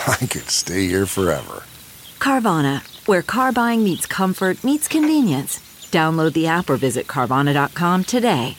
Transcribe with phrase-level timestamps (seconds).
[0.06, 1.64] I could stay here forever.
[2.18, 5.58] Carvana, where car buying meets comfort, meets convenience.
[5.90, 8.56] Download the app or visit Carvana.com today.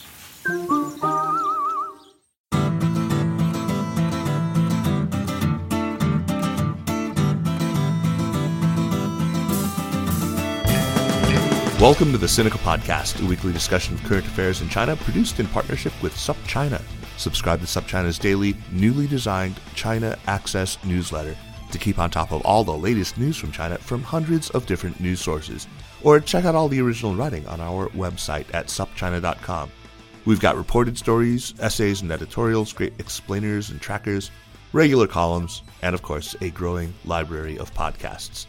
[11.80, 15.48] Welcome to the Sinica Podcast, a weekly discussion of current affairs in China, produced in
[15.48, 16.80] partnership with SupChina.
[17.22, 21.36] Subscribe to SupChina's daily, newly designed China Access newsletter
[21.70, 24.98] to keep on top of all the latest news from China from hundreds of different
[24.98, 25.68] news sources.
[26.02, 29.70] Or check out all the original writing on our website at supchina.com.
[30.24, 34.32] We've got reported stories, essays, and editorials, great explainers and trackers,
[34.72, 38.46] regular columns, and of course, a growing library of podcasts.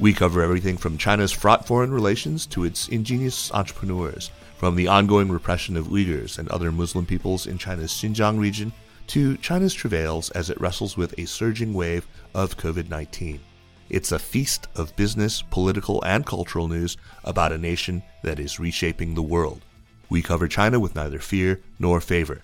[0.00, 5.30] We cover everything from China's fraught foreign relations to its ingenious entrepreneurs, from the ongoing
[5.30, 8.72] repression of Uyghurs and other Muslim peoples in China's Xinjiang region
[9.08, 13.40] to China's travails as it wrestles with a surging wave of COVID 19.
[13.88, 19.14] It's a feast of business, political, and cultural news about a nation that is reshaping
[19.14, 19.64] the world.
[20.08, 22.42] We cover China with neither fear nor favor.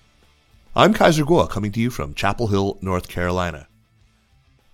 [0.75, 3.67] I'm Kaiser Kuo, coming to you from Chapel Hill, North Carolina.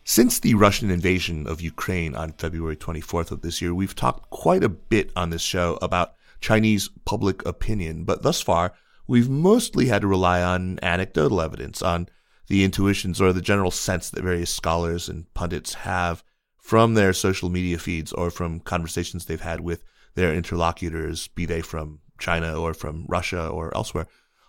[0.04, 4.64] Since the Russian invasion of Ukraine on February 24th of this year, we've talked quite
[4.64, 8.74] a bit on this show about Chinese public opinion, but thus far,
[9.08, 12.08] we've mostly had to rely on anecdotal evidence, on
[12.48, 16.24] the intuitions or the general sense that various scholars and pundits have
[16.58, 19.84] from their social media feeds or from conversations they've had with
[20.16, 24.08] their interlocutors, be they from China or from Russia or elsewhere.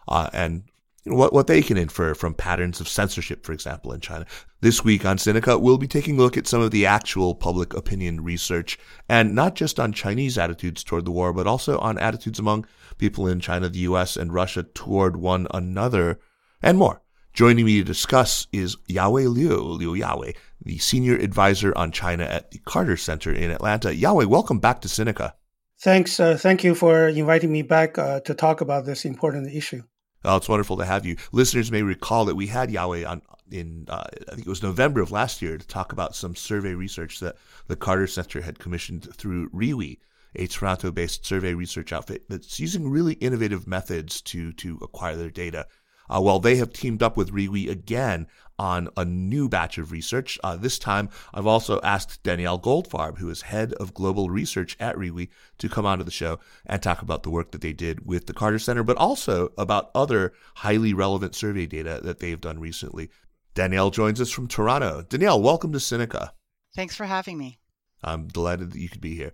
[0.09, 0.65] Uh, and
[1.05, 4.27] what, what they can infer from patterns of censorship, for example, in China.
[4.63, 7.73] This week on Sinica, we'll be taking a look at some of the actual public
[7.73, 8.79] opinion research,
[9.09, 12.67] and not just on Chinese attitudes toward the war, but also on attitudes among
[12.99, 16.21] people in China, the US, and Russia toward one another,
[16.61, 17.01] and more.
[17.33, 22.51] Joining me to discuss is Yawei Liu, Liu Yawei, the senior advisor on China at
[22.51, 23.89] the Carter Center in Atlanta.
[23.89, 25.33] Yawei, welcome back to Sinica.
[25.81, 26.21] Thanks.
[26.21, 29.85] Uh, thank you for inviting me back uh, to talk about this important issue.
[30.25, 31.17] Oh, it's wonderful to have you.
[31.33, 35.01] Listeners may recall that we had Yawei on in uh, I think it was November
[35.01, 37.37] of last year to talk about some survey research that
[37.67, 39.99] the Carter Center had commissioned through Riwi,
[40.37, 45.67] a Toronto-based survey research outfit that's using really innovative methods to to acquire their data.
[46.09, 48.27] Uh, well, they have teamed up with Riwi again
[48.61, 50.39] on a new batch of research.
[50.45, 54.97] Uh, this time, I've also asked Danielle Goldfarb, who is head of global research at
[54.97, 58.27] Riwi, to come onto the show and talk about the work that they did with
[58.27, 63.09] the Carter Center, but also about other highly relevant survey data that they've done recently.
[63.55, 65.07] Danielle joins us from Toronto.
[65.09, 66.33] Danielle, welcome to Sinica.
[66.77, 67.59] Thanks for having me.
[68.05, 69.33] I'm delighted that you could be here.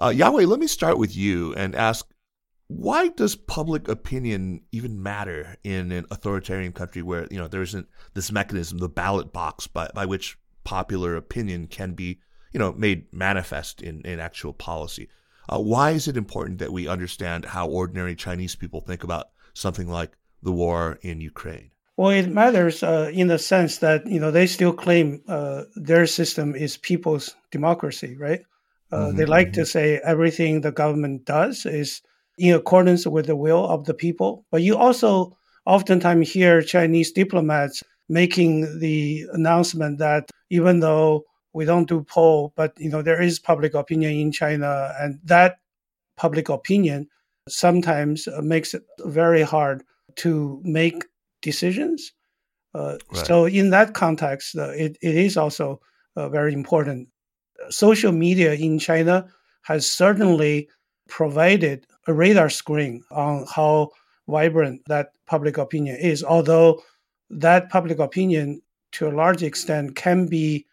[0.00, 2.12] Uh, Yawei, let me start with you and ask
[2.76, 7.86] why does public opinion even matter in an authoritarian country where you know there isn't
[8.14, 12.18] this mechanism, the ballot box, by, by which popular opinion can be
[12.52, 15.08] you know made manifest in, in actual policy?
[15.48, 19.88] Uh, why is it important that we understand how ordinary Chinese people think about something
[19.88, 21.70] like the war in Ukraine?
[21.96, 26.06] Well, it matters uh, in the sense that you know they still claim uh, their
[26.06, 28.42] system is people's democracy, right?
[28.90, 29.62] Uh, mm-hmm, they like mm-hmm.
[29.62, 32.02] to say everything the government does is
[32.38, 34.44] in accordance with the will of the people.
[34.50, 35.36] But you also
[35.66, 42.72] oftentimes hear Chinese diplomats making the announcement that even though we don't do poll, but
[42.78, 45.56] you know there is public opinion in China, and that
[46.16, 47.08] public opinion
[47.48, 49.84] sometimes makes it very hard
[50.16, 51.04] to make
[51.42, 52.12] decisions.
[52.74, 53.26] Uh, right.
[53.26, 55.80] So in that context, uh, it, it is also
[56.16, 57.08] uh, very important.
[57.70, 59.28] Social media in China
[59.62, 60.68] has certainly
[61.08, 63.90] provided a radar screen on how
[64.28, 66.82] vibrant that public opinion is, although
[67.30, 68.60] that public opinion
[68.92, 70.66] to a large extent can be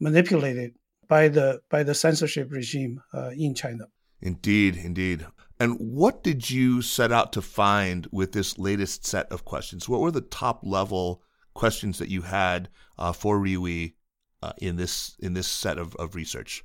[0.00, 0.74] manipulated
[1.08, 3.86] by the by the censorship regime uh, in China.
[4.20, 5.26] Indeed, indeed.
[5.58, 9.88] And what did you set out to find with this latest set of questions?
[9.88, 11.22] What were the top level
[11.54, 12.68] questions that you had
[12.98, 13.94] uh, for Riwi
[14.42, 16.64] uh, in this in this set of, of research?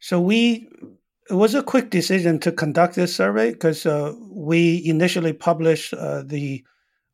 [0.00, 0.68] So we
[1.30, 6.22] it was a quick decision to conduct this survey because uh, we initially published uh,
[6.22, 6.64] the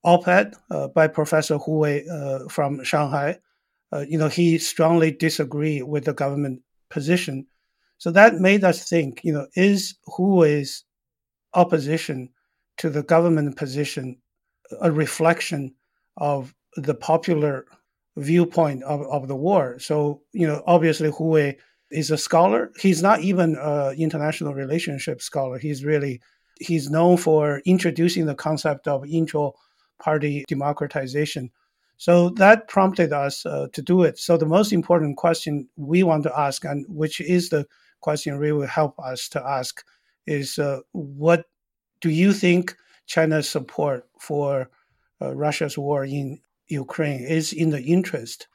[0.04, 3.38] op-ed uh, by Professor Hu Wei uh, from Shanghai.
[4.08, 7.46] you know, he strongly disagreed with the government position.
[7.98, 10.84] So that made us think, you know, is Hu Wei's
[11.54, 12.30] opposition
[12.78, 14.18] to the government position
[14.80, 15.74] a reflection
[16.16, 17.66] of the popular
[18.16, 19.78] viewpoint of, of the war.
[19.78, 21.24] So, you know, obviously Hu
[22.00, 22.72] Is a scholar.
[22.80, 25.58] He's not even an international relationship scholar.
[25.58, 26.20] He's really,
[26.58, 31.50] he's known for introducing the concept of intra-party democratization.
[31.96, 34.18] So that prompted us uh, to do it.
[34.18, 37.64] So the most important question we want to ask, and which is the
[38.00, 39.84] question really will help us to ask,
[40.26, 41.44] is uh, what
[42.00, 42.76] do you think
[43.06, 44.68] China's support for
[45.22, 48.48] uh, Russia's war in Ukraine is in the interest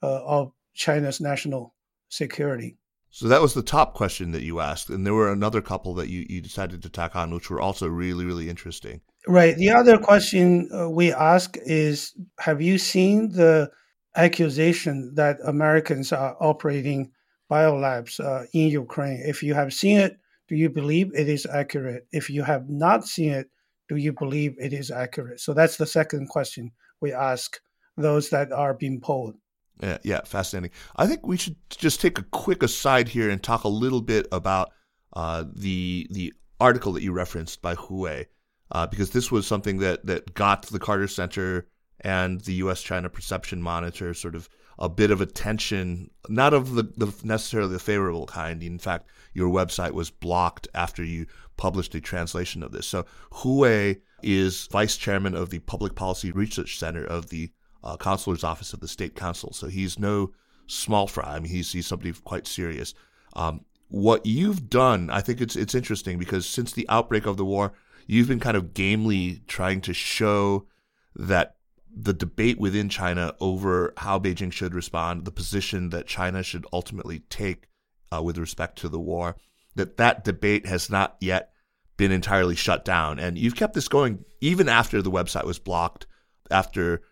[0.00, 1.74] uh, of China's national
[2.08, 2.76] security?
[3.14, 6.08] So that was the top question that you asked, and there were another couple that
[6.08, 9.02] you, you decided to tack on, which were also really really interesting.
[9.28, 9.56] Right.
[9.56, 13.70] The other question uh, we ask is: Have you seen the
[14.16, 17.12] accusation that Americans are operating
[17.48, 19.22] biolabs uh, in Ukraine?
[19.24, 20.18] If you have seen it,
[20.48, 22.08] do you believe it is accurate?
[22.10, 23.46] If you have not seen it,
[23.88, 25.38] do you believe it is accurate?
[25.38, 27.60] So that's the second question we ask
[27.96, 29.36] those that are being polled.
[29.82, 30.70] Yeah, yeah, fascinating.
[30.96, 34.26] I think we should just take a quick aside here and talk a little bit
[34.30, 34.72] about
[35.14, 38.26] uh, the the article that you referenced by Hu Wei,
[38.70, 41.66] uh, because this was something that that got the Carter Center
[42.00, 42.82] and the U.S.
[42.82, 44.48] China Perception Monitor sort of
[44.78, 48.62] a bit of attention, not of the, the, necessarily the favorable kind.
[48.62, 51.26] In fact, your website was blocked after you
[51.56, 52.86] published a translation of this.
[52.86, 57.50] So Hu Wei is vice chairman of the Public Policy Research Center of the
[57.84, 59.52] uh, Counselor's Office of the State Council.
[59.52, 60.32] So he's no
[60.66, 61.36] small fry.
[61.36, 62.94] I mean, he's, he's somebody quite serious.
[63.34, 67.44] Um, what you've done, I think it's it's interesting because since the outbreak of the
[67.44, 67.74] war,
[68.06, 70.66] you've been kind of gamely trying to show
[71.14, 71.56] that
[71.94, 77.20] the debate within China over how Beijing should respond, the position that China should ultimately
[77.30, 77.68] take
[78.12, 79.36] uh, with respect to the war,
[79.76, 81.50] that that debate has not yet
[81.96, 83.20] been entirely shut down.
[83.20, 86.06] And you've kept this going even after the website was blocked,
[86.50, 87.02] after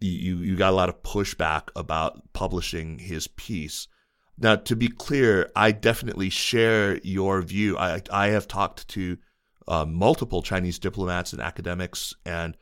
[0.00, 3.88] you, you got a lot of pushback about publishing his piece.
[4.38, 7.76] Now, to be clear, I definitely share your view.
[7.76, 9.18] I, I have talked to
[9.66, 12.56] uh, multiple Chinese diplomats and academics, and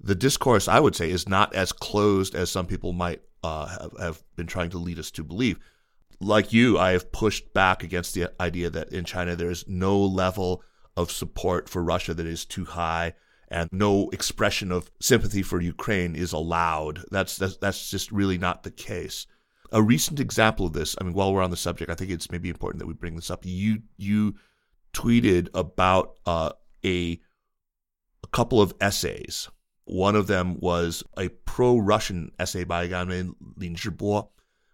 [0.00, 3.92] the discourse, I would say, is not as closed as some people might uh, have,
[4.00, 5.58] have been trying to lead us to believe.
[6.20, 9.98] Like you, I have pushed back against the idea that in China there is no
[9.98, 10.62] level
[10.96, 13.14] of support for Russia that is too high
[13.50, 17.04] and no expression of sympathy for Ukraine is allowed.
[17.10, 19.26] That's, that's, that's just really not the case.
[19.72, 22.30] A recent example of this, I mean, while we're on the subject, I think it's
[22.30, 23.40] maybe important that we bring this up.
[23.44, 24.34] You, you
[24.92, 26.50] tweeted about uh,
[26.84, 27.20] a,
[28.22, 29.48] a couple of essays
[29.90, 34.28] one of them was a pro Russian essay by a guy named Lin Zhibo,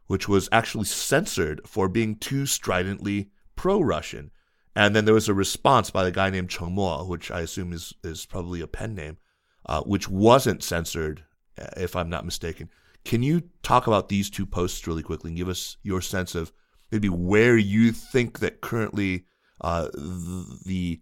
[0.08, 4.30] which was actually censored for being too stridently pro Russian.
[4.76, 7.72] And then there was a response by the guy named Cheng Mo, which I assume
[7.72, 9.16] is, is probably a pen name,
[9.64, 11.24] uh, which wasn't censored,
[11.58, 12.68] uh, if I'm not mistaken.
[13.02, 16.52] Can you talk about these two posts really quickly and give us your sense of
[16.92, 19.24] maybe where you think that currently
[19.62, 19.88] uh,
[20.66, 21.00] the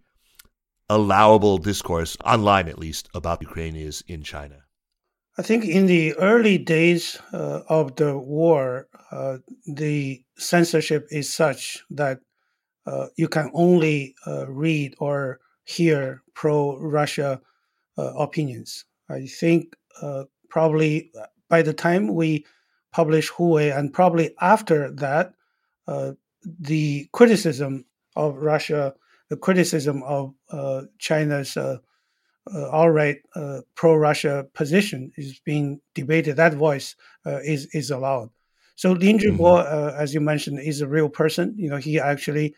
[0.89, 4.63] allowable discourse, online at least, about Ukraine is in China?
[5.37, 11.83] I think in the early days uh, of the war, uh, the censorship is such
[11.89, 12.19] that
[12.85, 17.41] uh, you can only uh, read or hear pro Russia
[17.97, 18.85] uh, opinions.
[19.09, 21.11] I think uh, probably
[21.49, 22.45] by the time we
[22.91, 25.33] publish Hu Wei, and probably after that,
[26.59, 28.93] the criticism of Russia
[29.29, 31.77] the criticism of uh, China's uh,
[32.53, 36.35] uh, outright uh, pro-Russia position is being debated.
[36.35, 38.29] That voice uh, is is allowed.
[38.75, 39.99] So Lin Zhibo, mm-hmm.
[39.99, 41.55] as you mentioned, is a real person.
[41.57, 42.55] You know, he actually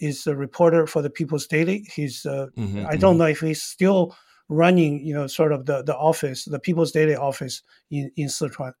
[0.00, 1.86] is a reporter for the People's Daily.
[1.92, 3.18] He's mm-hmm, I don't mm-hmm.
[3.18, 4.16] know if he's still
[4.48, 8.72] running, you know, sort of the, the office, the People's Daily office in, in Sichuan.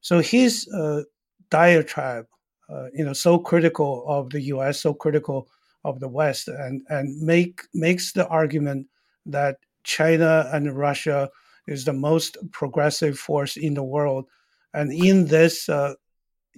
[0.00, 1.02] So his uh,
[1.50, 2.26] diatribe,
[2.68, 5.48] uh, you know, so critical of the U.S., so critical
[5.84, 8.88] of the West and, and make makes the argument
[9.26, 11.30] that China and Russia
[11.66, 14.26] is the most progressive force in the world.
[14.72, 15.94] And in this uh,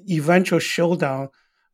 [0.08, 1.28] eventual showdown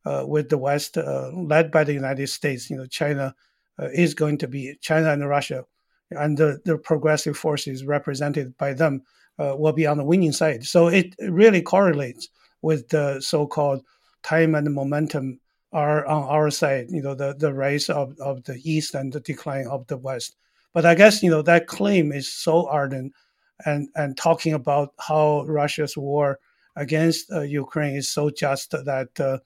[0.05, 2.69] uh, with the West, uh, led by the United States.
[2.69, 3.35] You know, China
[3.79, 5.65] uh, is going to be China and Russia,
[6.11, 9.03] and the, the progressive forces represented by them
[9.39, 10.65] uh, will be on the winning side.
[10.65, 12.29] So it really correlates
[12.61, 13.83] with the so-called
[14.21, 15.39] time and momentum
[15.71, 16.87] are on our side.
[16.89, 20.35] You know, the the rise of, of the East and the decline of the West.
[20.73, 23.13] But I guess you know that claim is so ardent,
[23.65, 26.39] and and talking about how Russia's war
[26.75, 29.39] against uh, Ukraine is so just that uh,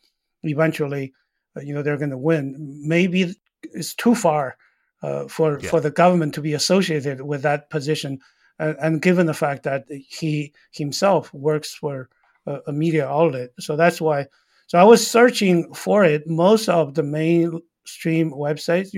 [0.43, 1.13] eventually,
[1.55, 2.55] uh, you know, they're going to win.
[2.83, 4.57] Maybe it's too far
[5.01, 5.69] uh, for yeah.
[5.69, 8.19] for the government to be associated with that position,
[8.59, 12.09] and, and, given the fact that he himself works for
[12.45, 14.25] a, a, media outlet, so that's why.
[14.67, 16.27] So I was searching for it.
[16.27, 18.89] Most of the mainstream websites,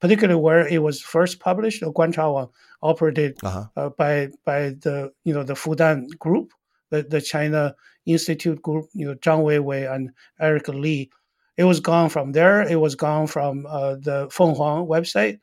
[0.00, 2.50] particularly where it was first published, Guanchawang,
[2.82, 3.64] operated uh-huh.
[3.76, 6.52] uh, by by the you know the Fudan group,
[6.90, 7.74] the, the China
[8.04, 11.10] Institute group, you know, Zhang Weiwei and Eric Li.
[11.56, 12.62] It was gone from there.
[12.62, 15.40] It was gone from uh, the Fenghuang website.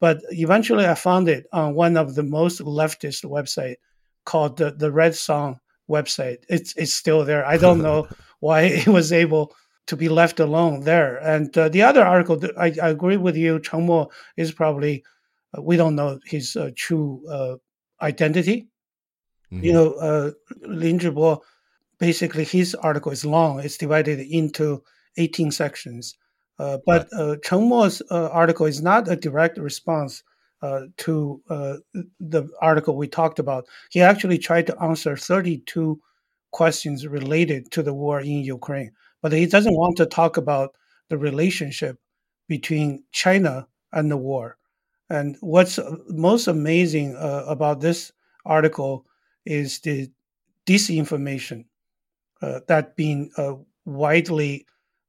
[0.00, 3.76] But eventually I found it on one of the most leftist website
[4.24, 5.58] called the, the Red Song
[5.88, 6.38] website.
[6.48, 7.44] It's, it's still there.
[7.46, 8.08] I don't know
[8.40, 9.54] why it was able
[9.86, 11.16] to be left alone there.
[11.16, 15.04] And uh, the other article, I, I, agree with you, Cheng Mo is probably,
[15.56, 17.56] uh, we don't know his uh, true uh,
[18.00, 18.68] identity.
[19.54, 19.64] Mm-hmm.
[19.64, 20.30] You know, uh,
[20.62, 21.40] Lin Zhibo,
[21.98, 23.60] basically his article is long.
[23.60, 24.82] It's divided into
[25.16, 26.16] 18 sections.
[26.58, 30.22] Uh, but uh, Cheng Mo's uh, article is not a direct response
[30.62, 31.76] uh, to uh,
[32.20, 33.66] the article we talked about.
[33.90, 36.00] He actually tried to answer 32
[36.52, 40.76] questions related to the war in Ukraine, but he doesn't want to talk about
[41.08, 41.98] the relationship
[42.48, 44.56] between China and the war.
[45.10, 48.12] And what's most amazing uh, about this
[48.44, 49.06] article
[49.44, 50.10] is the
[50.66, 51.64] disinformation
[52.42, 54.66] uh, that being uh, widely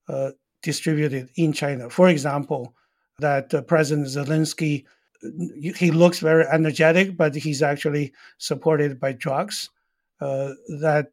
[0.07, 1.89] uh, distributed in China.
[1.89, 2.73] For example,
[3.19, 4.85] that President Zelensky
[5.75, 9.69] he looks very energetic, but he's actually supported by drugs.
[10.19, 11.07] that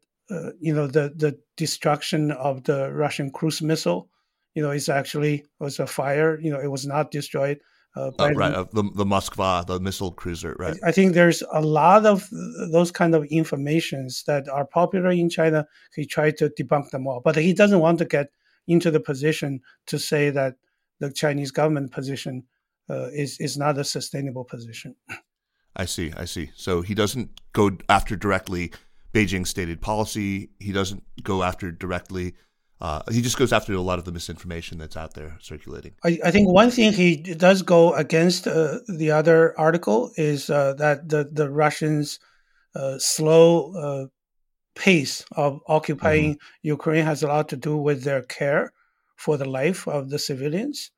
[0.59, 4.09] you know the the destruction of the Russian cruise missile,
[4.55, 6.39] you know, is actually was a fire.
[6.39, 7.59] You know, it was not destroyed
[7.95, 10.75] uh, oh, right, uh, the the Moskva, the missile cruiser, right?
[10.83, 12.27] I think there's a lot of
[12.71, 15.67] those kind of informations that are popular in China.
[15.95, 18.31] He tried to debunk them all, but he doesn't want to get
[18.67, 20.55] into the position to say that
[20.99, 22.43] the Chinese government position
[22.89, 24.95] uh, is is not a sustainable position.
[25.75, 26.51] I see, I see.
[26.55, 28.71] So he doesn't go after directly
[29.13, 30.49] Beijing's stated policy.
[30.59, 32.33] He doesn't go after directly
[32.81, 35.93] uh, he just goes after a lot of the misinformation that's out there circulating.
[36.03, 40.73] I, I think one thing he does go against uh, the other article is uh,
[40.75, 42.19] that the the Russians'
[42.75, 44.07] uh, slow uh,
[44.75, 46.67] pace of occupying mm-hmm.
[46.67, 48.73] Ukraine has a lot to do with their care
[49.15, 50.91] for the life of the civilians.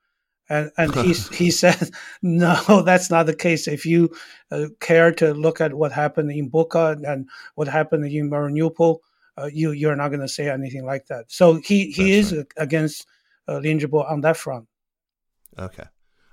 [0.50, 1.90] And and he he said
[2.22, 3.68] no, that's not the case.
[3.68, 4.10] If you
[4.52, 9.00] uh, care to look at what happened in Bucha and what happened in Mariupol,
[9.38, 11.26] uh, you you're not going to say anything like that.
[11.30, 12.48] So he he That's is right.
[12.58, 13.06] against
[13.48, 14.68] uh, Lin Zhibo on that front.
[15.58, 15.86] Okay.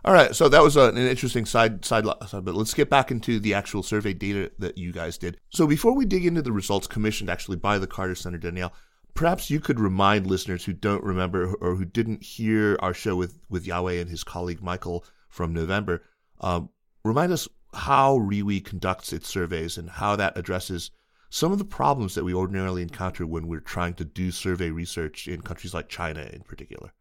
[0.04, 3.38] All right, so that was an interesting side side, side, but let's get back into
[3.38, 5.38] the actual survey data that you guys did.
[5.50, 8.72] So before we dig into the results commissioned actually by the Carter Center, Danielle,
[9.14, 13.38] perhaps you could remind listeners who don't remember or who didn't hear our show with
[13.48, 16.02] with Yawei and his colleague Michael from November,
[16.40, 16.68] um,
[17.04, 20.90] remind us how Riwi conducts its surveys and how that addresses
[21.32, 25.26] some of the problems that we ordinarily encounter when we're trying to do survey research
[25.26, 26.92] in countries like China in particular.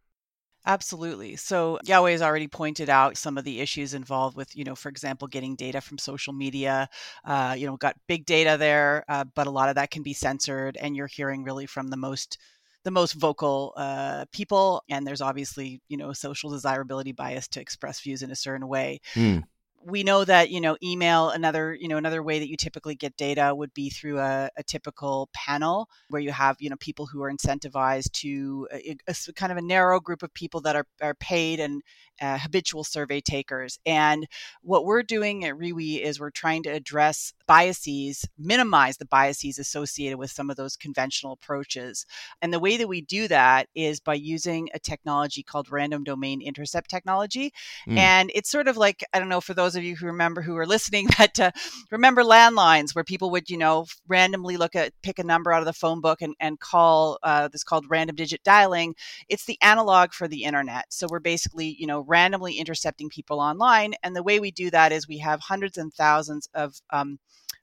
[0.64, 1.36] Absolutely.
[1.36, 4.88] So Yawei has already pointed out some of the issues involved with, you know, for
[4.88, 6.88] example, getting data from social media.
[7.26, 10.14] Uh, you know, got big data there, uh, but a lot of that can be
[10.14, 12.38] censored, and you're hearing really from the most
[12.84, 14.82] the most vocal uh, people.
[14.88, 19.00] And there's obviously, you know, social desirability bias to express views in a certain way.
[19.14, 19.44] Mm
[19.84, 23.16] we know that you know email another you know another way that you typically get
[23.16, 27.22] data would be through a, a typical panel where you have you know people who
[27.22, 31.14] are incentivized to a, a kind of a narrow group of people that are, are
[31.14, 31.82] paid and
[32.20, 33.78] uh, habitual survey takers.
[33.84, 34.28] And
[34.62, 40.18] what we're doing at Riwi is we're trying to address biases minimize the biases associated
[40.18, 42.06] with some of those conventional approaches.
[42.40, 46.40] And the way that we do that is by using a technology called random domain
[46.40, 47.52] intercept technology.
[47.88, 47.98] Mm.
[47.98, 50.42] and it's sort of like i don't know for those those of you who remember
[50.42, 51.50] who are listening that uh,
[51.90, 55.66] remember landlines where people would you know randomly look at pick a number out of
[55.66, 58.94] the phone book and, and call uh, this called random digit dialing.
[59.28, 60.84] It's the analog for the internet.
[60.90, 63.94] So we're basically you know randomly intercepting people online.
[64.02, 67.18] And the way we do that is we have hundreds and thousands of um,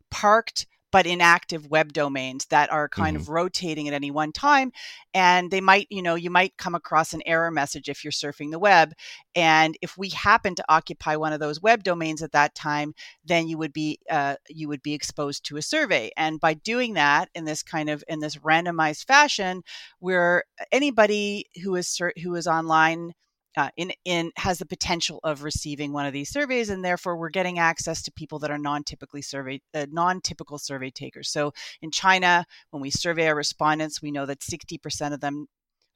[0.10, 3.22] parked but inactive web domains that are kind Mhm.
[3.22, 4.72] of rotating at any one time
[5.14, 8.52] and they might you know you might come across an error message if you're surfing
[8.52, 8.94] the web
[9.36, 12.94] and if we happen to occupy one of those web domains at that time
[13.26, 16.94] then you would be uh, you would be exposed to a survey and by doing
[16.94, 19.64] that in this kind of in this randomized fashion
[20.00, 23.14] where anybody who is who is online
[23.60, 27.30] uh, in in has the potential of receiving one of these surveys, and therefore we're
[27.30, 31.30] getting access to people that are non-typically survey uh, non-typical survey takers.
[31.30, 31.52] So
[31.82, 35.48] in China, when we survey our respondents, we know that sixty percent of them.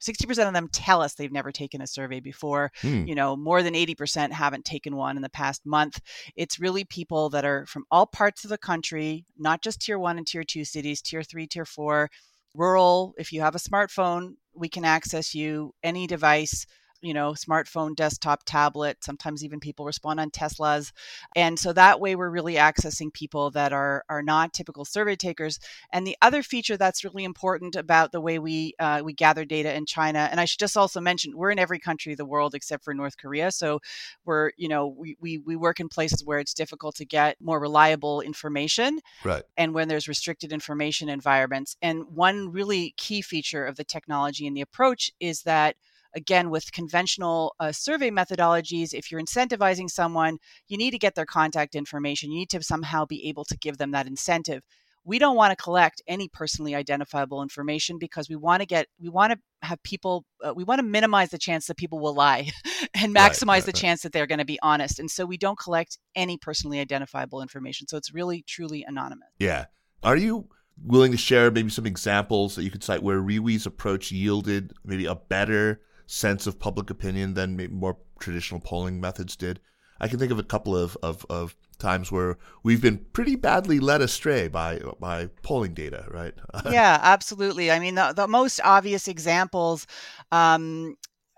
[0.02, 2.70] 60% of them tell us they've never taken a survey before.
[2.82, 3.06] Hmm.
[3.06, 5.98] You know, more than 80% haven't taken one in the past month.
[6.36, 10.18] It's really people that are from all parts of the country, not just tier one
[10.18, 12.10] and tier two cities, tier three, tier four,
[12.54, 13.14] rural.
[13.16, 16.66] If you have a smartphone, we can access you any device
[17.04, 19.04] you know, smartphone, desktop, tablet.
[19.04, 20.92] Sometimes even people respond on Teslas,
[21.36, 25.58] and so that way we're really accessing people that are are not typical survey takers.
[25.92, 29.74] And the other feature that's really important about the way we uh, we gather data
[29.74, 32.54] in China, and I should just also mention we're in every country of the world
[32.54, 33.80] except for North Korea, so
[34.24, 37.60] we're you know we we, we work in places where it's difficult to get more
[37.60, 39.42] reliable information Right.
[39.56, 41.76] and when there's restricted information environments.
[41.82, 45.76] And one really key feature of the technology and the approach is that,
[46.14, 51.26] again, with conventional uh, survey methodologies, if you're incentivizing someone, you need to get their
[51.26, 52.30] contact information.
[52.30, 54.62] You need to somehow be able to give them that incentive.
[55.06, 59.10] We don't want to collect any personally identifiable information because we want to get, we
[59.10, 62.50] want to have people, uh, we want to minimize the chance that people will lie
[62.94, 63.74] and Right, maximize right, the right.
[63.74, 64.98] chance that they're going to be honest.
[64.98, 67.86] And so we don't collect any personally identifiable information.
[67.86, 69.28] So it's really, truly anonymous.
[69.38, 69.66] Yeah.
[70.02, 70.48] Are you
[70.82, 75.04] willing to share maybe some examples that you could cite where Riwi's approach yielded maybe
[75.06, 79.60] a better sense of public opinion than maybe more traditional polling methods did?
[80.00, 83.78] I can think of a couple of, of, of times where we've been pretty badly
[83.78, 86.34] led astray by by polling data, right?
[86.70, 87.70] yeah, absolutely.
[87.70, 89.86] I mean, the, the most obvious examples.
[90.32, 90.96] Um,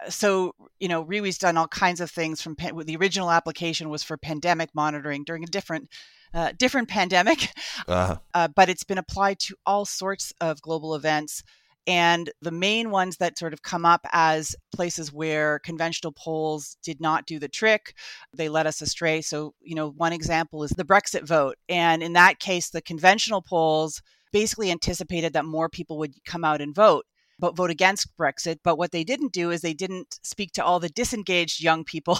[0.08, 2.42] so you know, Riwi's done all kinds of things.
[2.42, 5.88] From the original application was for pandemic monitoring during a different
[6.34, 7.50] uh, different pandemic,
[7.88, 11.42] uh, uh, but it's been applied to all sorts of global events.
[11.86, 17.00] And the main ones that sort of come up as places where conventional polls did
[17.00, 17.94] not do the trick,
[18.32, 19.22] they led us astray.
[19.22, 21.56] So, you know, one example is the Brexit vote.
[21.68, 26.60] And in that case, the conventional polls basically anticipated that more people would come out
[26.60, 27.06] and vote
[27.38, 28.58] but vote against Brexit.
[28.62, 32.18] But what they didn't do is they didn't speak to all the disengaged young people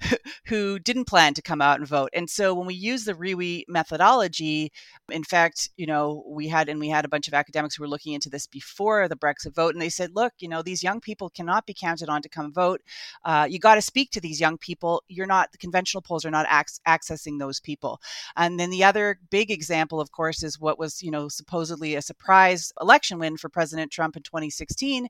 [0.46, 2.10] who didn't plan to come out and vote.
[2.12, 4.72] And so when we use the Riwi methodology,
[5.10, 7.88] in fact, you know, we had and we had a bunch of academics who were
[7.88, 11.00] looking into this before the Brexit vote, and they said, look, you know, these young
[11.00, 12.80] people cannot be counted on to come vote.
[13.24, 15.02] Uh, you got to speak to these young people.
[15.08, 18.00] You're not the conventional polls are not ac- accessing those people.
[18.36, 22.02] And then the other big example, of course, is what was you know supposedly a
[22.02, 24.22] surprise election win for President Trump in
[24.54, 25.08] 2016.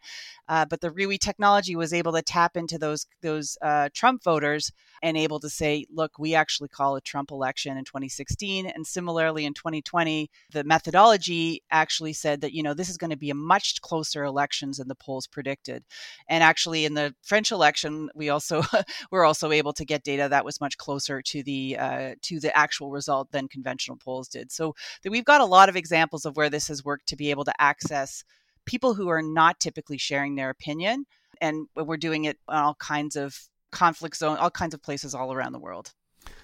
[0.48, 4.70] Uh, but the Riwi technology was able to tap into those those uh, Trump voters
[5.02, 9.44] and able to say, look, we actually call a Trump election in 2016, and similarly
[9.44, 13.34] in 2020, the methodology actually said that you know this is going to be a
[13.34, 15.84] much closer elections than the polls predicted.
[16.28, 18.62] And actually, in the French election, we also
[19.10, 22.56] were also able to get data that was much closer to the uh, to the
[22.56, 24.52] actual result than conventional polls did.
[24.52, 27.30] So that we've got a lot of examples of where this has worked to be
[27.30, 28.24] able to access
[28.66, 31.06] people who are not typically sharing their opinion,
[31.40, 33.38] and we're doing it on all kinds of
[33.70, 35.92] conflict zone, all kinds of places all around the world.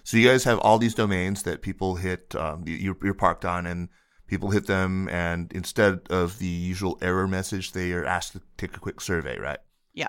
[0.04, 3.66] So you guys have all these domains that people hit, um, you're, you're parked on,
[3.66, 3.88] and
[4.26, 8.76] people hit them, and instead of the usual error message, they are asked to take
[8.76, 9.58] a quick survey, right?
[9.94, 10.08] Yeah.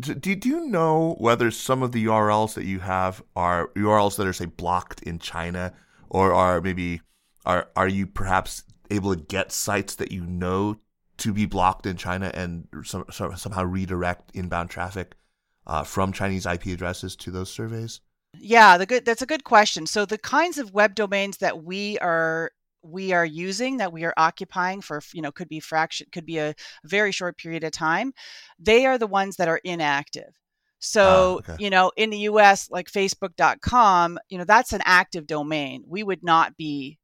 [0.00, 4.16] Do, do do you know whether some of the URLs that you have are URLs
[4.16, 5.74] that are say blocked in China,
[6.08, 7.00] or are maybe
[7.44, 10.76] are are you perhaps able to get sites that you know
[11.18, 15.16] to be blocked in China and some, some, somehow redirect inbound traffic
[15.66, 18.00] uh, from Chinese IP addresses to those surveys?
[18.34, 19.86] Yeah, the good that's a good question.
[19.86, 22.52] So the kinds of web domains that we are
[22.82, 26.38] we are using that we are occupying for you know could be fraction could be
[26.38, 26.54] a
[26.84, 28.12] very short period of time
[28.58, 30.32] they are the ones that are inactive
[30.78, 31.64] so Ah, okay.
[31.64, 36.22] you know in the us like facebook.com you know that's an active domain we would
[36.22, 36.97] not be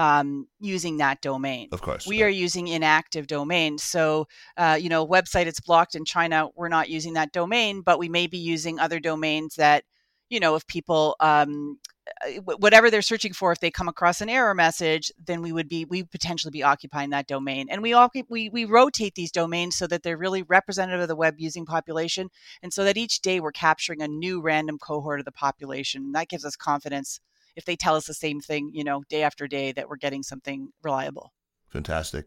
[0.00, 1.68] um, using that domain.
[1.72, 2.06] Of course.
[2.06, 6.48] we are using inactive domains so uh, you know website it's blocked in china.
[6.56, 9.84] We're not using that domain but we may be using other domains that
[10.30, 11.78] you know if people um,
[12.26, 15.68] uh, whatever they're searching for if they come across an error message then we would
[15.68, 17.66] be we potentially be occupying that domain.
[17.70, 21.16] And we all we, we rotate these domains so that they're really representative of the
[21.16, 22.30] web using population
[22.62, 26.12] and so that each day we're capturing a new random cohort of the population.
[26.12, 27.20] That gives us confidence
[27.56, 30.22] if they tell us the same thing, you know, day after day that we're getting
[30.22, 31.32] something reliable.
[31.68, 32.26] Fantastic.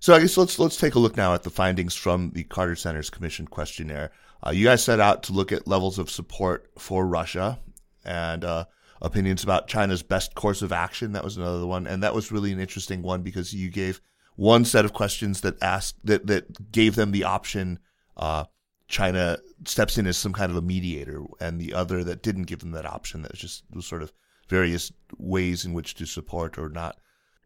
[0.00, 2.74] So I guess let's let's take a look now at the findings from the Carter
[2.74, 4.12] Center's Commission questionnaire.
[4.44, 7.58] Uh, you guys set out to look at levels of support for Russia
[8.02, 8.64] and uh,
[9.02, 11.12] opinions about China's best course of action.
[11.12, 14.00] That was another one, and that was really an interesting one because you gave
[14.36, 17.78] one set of questions that asked that that gave them the option.
[18.16, 18.44] Uh,
[18.88, 22.60] China steps in as some kind of a mediator, and the other that didn't give
[22.60, 23.20] them that option.
[23.20, 24.14] That was just was sort of
[24.50, 26.98] various ways in which to support or not.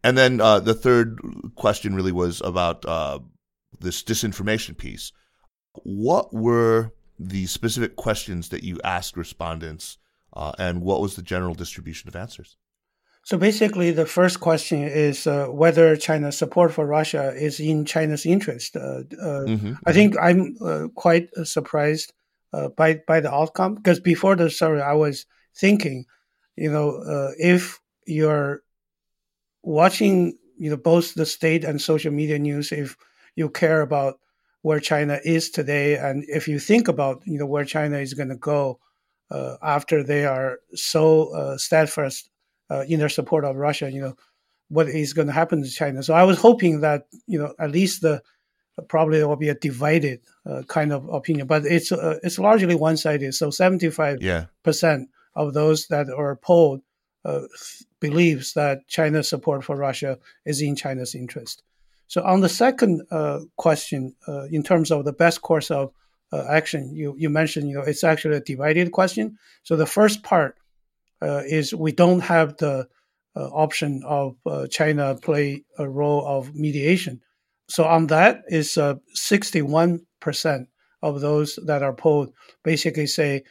[0.03, 1.19] And then uh, the third
[1.55, 3.21] question really was about uh,
[3.81, 5.13] this disinformation piece.
[5.85, 9.99] What were the specific questions that you asked respondents,
[10.33, 12.57] uh, and what was the general distribution of answers?
[13.25, 18.27] So basically, the first question is uh, whether China's support for Russia is in China's
[18.27, 18.77] interest.
[18.77, 19.73] Uh, uh, mm-hmm.
[19.87, 22.13] I think I'm uh, quite surprised
[22.53, 25.25] uh, by by the outcome because before the survey, I was
[25.57, 26.05] thinking,
[26.57, 28.63] you know, if you're
[29.63, 32.97] watching, you know, both the state and social media news, if
[33.37, 34.19] you care about
[34.63, 38.29] where China is today, and if you think about, you know, where China is going
[38.31, 38.79] to go
[39.63, 42.31] after they are so steadfast
[42.71, 44.15] uh, in their support of Russia, you know,
[44.69, 46.03] what is going to happen to China.
[46.03, 48.23] So I was hoping that, you know, at least the
[48.89, 52.75] probably there will be a divided uh, kind of opinion, but it's uh, it's largely
[52.75, 53.35] one sided.
[53.35, 54.19] So seventy five
[54.63, 56.81] percent of those that are polled
[57.25, 57.43] uh,
[58.01, 61.63] believes that China's support for Russia is in China's interest.
[62.07, 65.93] So on the second uh, question, uh, in terms of the best course of
[66.33, 69.39] uh, action, you you mentioned, you know, it's actually a divided question.
[69.63, 70.57] So the first part
[71.23, 72.89] uh, is we don't have the
[73.37, 74.37] uh, option of
[74.71, 77.21] China play a role of mediation.
[77.69, 80.67] So on that is 61%
[81.03, 83.43] of those that are polled basically say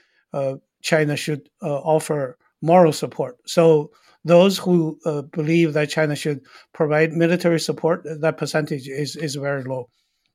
[0.83, 3.37] China should offer moral support.
[3.45, 3.91] So
[4.25, 6.41] those who uh, believe that China should
[6.73, 9.89] provide military support, that percentage is, is very low.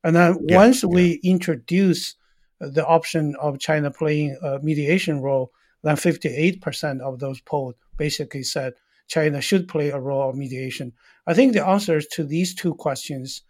[0.05, 0.91] And then yeah, once yeah.
[0.91, 2.15] we introduce
[2.61, 8.75] the option of China playing a mediation role, then 58% of those polled basically said
[9.07, 10.93] China should play a role of mediation.
[11.27, 13.43] I think the answers to these two questions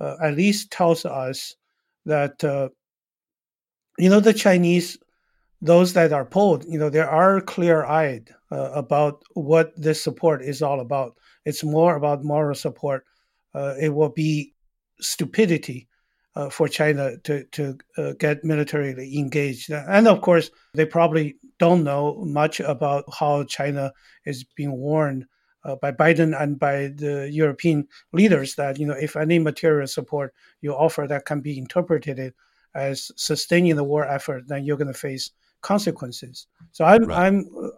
[0.00, 1.54] uh, at least tells us
[2.04, 2.68] that uh,
[3.98, 4.98] you know the Chinese,
[5.62, 10.62] those that are polled, you know they are clear-eyed uh, about what this support is
[10.62, 11.16] all about.
[11.44, 13.04] It's more about moral support.
[13.54, 14.54] Uh, it will be
[15.00, 15.88] stupidity
[16.36, 19.70] uh, for China to to uh, get militarily engaged.
[19.70, 23.92] And of course, they probably don't know much about how China
[24.24, 25.26] is being warned
[25.64, 30.34] uh, by Biden and by the European leaders that you know if any material support
[30.60, 32.34] you offer that can be interpreted
[32.74, 35.30] as sustaining the war effort, then you're going to face
[35.64, 36.46] consequences.
[36.72, 37.26] So I'm right.
[37.26, 37.68] I'm uh,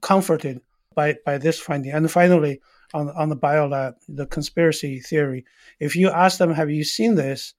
[0.00, 0.60] comforted
[0.96, 1.92] by by this finding.
[1.92, 2.60] And finally,
[2.92, 5.44] on on the biolab, the conspiracy theory.
[5.78, 7.54] If you ask them, have you seen this?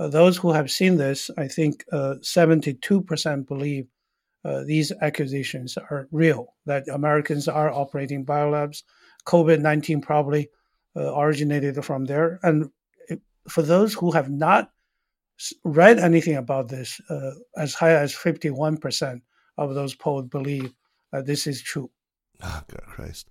[0.00, 3.88] Uh, those who have seen this, I think uh, 72% believe
[4.44, 8.84] uh, these accusations are real, that Americans are operating biolabs.
[9.26, 10.50] COVID 19 probably
[10.96, 12.38] uh, originated from there.
[12.42, 12.70] And
[13.48, 14.70] for those who have not
[15.64, 19.20] read anything about this, uh, as high as 51%
[19.58, 20.72] of those polled believe
[21.12, 21.90] uh, this is true.
[22.42, 23.28] Oh, God Christ.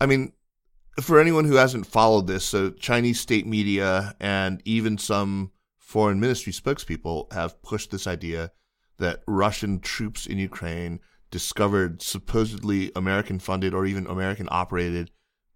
[0.00, 0.32] I mean,
[1.00, 6.52] for anyone who hasn't followed this, so Chinese state media and even some foreign ministry
[6.52, 8.50] spokespeople have pushed this idea
[8.98, 15.10] that Russian troops in Ukraine discovered supposedly American funded or even American operated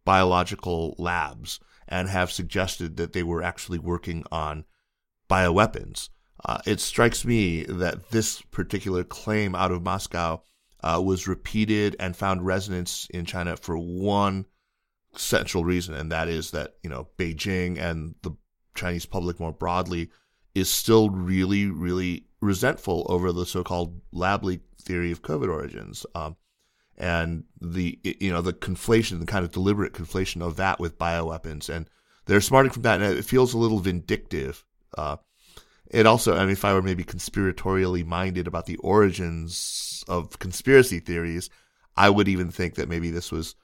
[0.05, 4.65] biological labs and have suggested that they were actually working on
[5.29, 6.09] bioweapons.
[6.45, 10.43] Uh, it strikes me that this particular claim out of Moscow
[10.83, 14.47] uh, was repeated and found resonance in China for one
[15.17, 18.33] central reason, and that is that you know Beijing and the
[18.75, 20.11] Chinese public more broadly
[20.55, 26.37] is still really, really resentful over the so-called lab leak theory of COVID origins, um,
[26.97, 31.69] and the you know the conflation, the kind of deliberate conflation of that with bioweapons,
[31.69, 31.89] and
[32.25, 34.65] they're smarting from that, and it feels a little vindictive.
[34.97, 35.17] Uh,
[35.91, 41.01] it also, I mean, if I were maybe conspiratorially minded about the origins of conspiracy
[41.01, 41.51] theories,
[41.97, 43.57] I would even think that maybe this was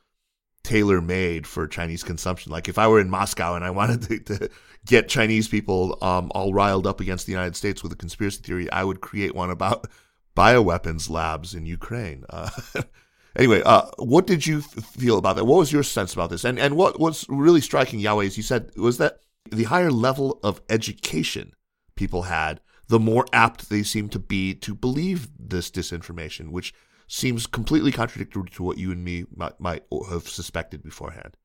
[0.65, 2.51] tailor made for Chinese consumption.
[2.51, 4.51] Like if I were in Moscow and I wanted to, to
[4.85, 8.71] get Chinese people um, all riled up against the United States with a conspiracy theory,
[8.73, 9.87] I would create one about
[10.37, 12.25] bioweapons labs in Ukraine.
[12.29, 12.51] Uh,
[13.37, 15.45] anyway, uh, what did you feel about that?
[15.45, 16.45] What was your sense about this?
[16.45, 19.21] And and what was really striking, Yawei, is you said was that
[19.53, 21.53] the higher level of education
[21.97, 26.73] people had, the more apt they seemed to be to believe this disinformation, which
[27.09, 31.37] seems completely contradictory to what you and me might, might have suspected beforehand.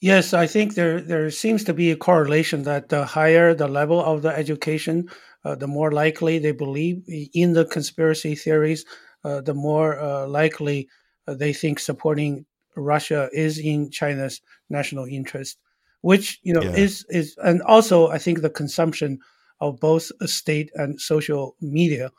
[0.00, 4.02] Yes, I think there there seems to be a correlation that the higher the level
[4.02, 5.08] of the education,
[5.44, 8.84] uh, the more likely they believe in the conspiracy theories,
[9.22, 10.88] uh, the more uh, likely
[11.28, 15.58] uh, they think supporting Russia is in China's national interest,
[16.00, 16.74] which you know yeah.
[16.74, 19.20] is is and also I think the consumption
[19.62, 22.10] of both state and social media.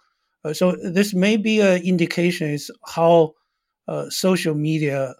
[0.45, 3.33] Uh, so this may be an indication is how
[3.87, 5.13] uh, social media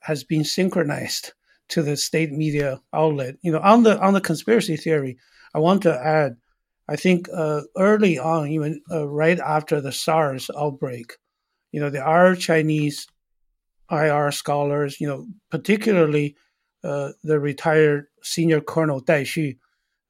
[0.00, 1.32] has been synchronized
[1.68, 3.36] to the state media outlet.
[3.42, 5.16] You know, on the on the conspiracy theory,
[5.54, 6.36] I want to add,
[6.88, 11.12] I think uh, early on, even uh, right after the SARS outbreak,
[11.72, 13.06] you know, there are Chinese
[13.90, 16.36] IR scholars, you know, particularly
[16.84, 19.56] uh, the retired senior colonel Dai Xu,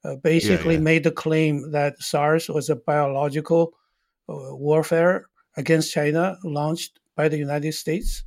[0.05, 0.85] uh, basically yeah, yeah.
[0.85, 3.75] made the claim that SARS was a biological
[4.29, 8.25] uh, warfare against China launched by the United States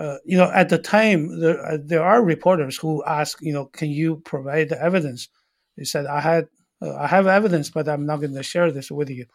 [0.00, 3.66] uh, you know, at the time, there, uh, there are reporters who ask, you know,
[3.66, 5.28] can you provide the evidence?
[5.76, 6.48] They said, I had,
[6.80, 9.26] uh, I have evidence, but I'm not going to share this with you.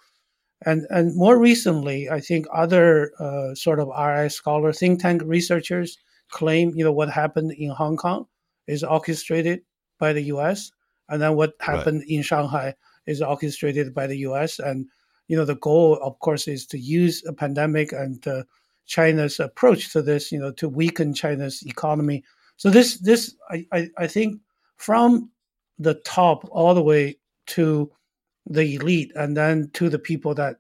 [0.65, 5.99] And and more recently, I think other uh, sort of RI scholar think tank researchers
[6.31, 8.25] claim, you know, what happened in Hong Kong
[8.65, 9.61] is orchestrated
[9.99, 10.71] by the U.S.
[11.09, 12.09] and then what happened right.
[12.09, 14.59] in Shanghai is orchestrated by the U.S.
[14.59, 14.87] And
[15.27, 18.43] you know, the goal, of course, is to use a pandemic and uh,
[18.85, 22.23] China's approach to this, you know, to weaken China's economy.
[22.57, 24.39] So this this I, I, I think
[24.77, 25.31] from
[25.79, 27.91] the top all the way to
[28.45, 30.57] the elite and then to the people that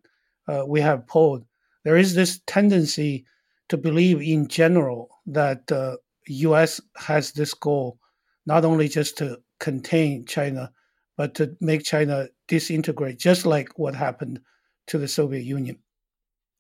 [0.47, 1.45] uh, we have polled,
[1.83, 3.25] there is this tendency
[3.69, 5.95] to believe in general that the uh,
[6.27, 6.81] U.S.
[6.97, 7.99] has this goal,
[8.45, 10.71] not only just to contain China,
[11.17, 14.39] but to make China disintegrate, just like what happened
[14.87, 15.77] to the Soviet Union.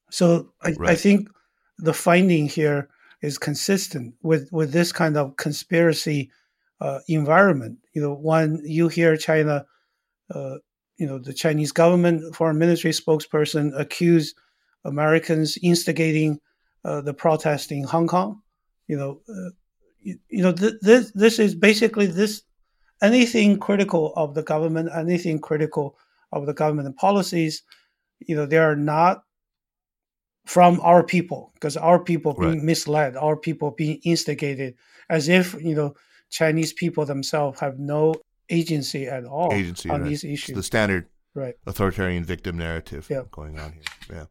[0.09, 0.91] So I, right.
[0.91, 1.29] I think
[1.77, 2.89] the finding here
[3.21, 6.31] is consistent with, with this kind of conspiracy
[6.81, 7.79] uh, environment.
[7.93, 9.65] You know, when you hear China,
[10.33, 10.57] uh,
[10.97, 14.33] you know, the Chinese government foreign ministry spokesperson accuse
[14.83, 16.39] Americans instigating
[16.83, 18.41] uh, the protest in Hong Kong.
[18.87, 19.49] You know, uh,
[20.01, 22.43] you, you, know, th- this this is basically this
[23.05, 25.97] anything critical of the government, anything critical
[26.31, 27.63] of the government policies.
[28.19, 29.23] You know, they are not
[30.45, 34.75] from our people because our people being misled, our people being instigated,
[35.09, 35.95] as if you know
[36.29, 38.15] Chinese people themselves have no
[38.49, 40.09] agency at all agency, on right.
[40.09, 40.49] these issues.
[40.49, 41.55] It's the standard right.
[41.65, 43.23] authoritarian victim narrative yeah.
[43.31, 44.17] going on here.
[44.17, 44.25] Yeah.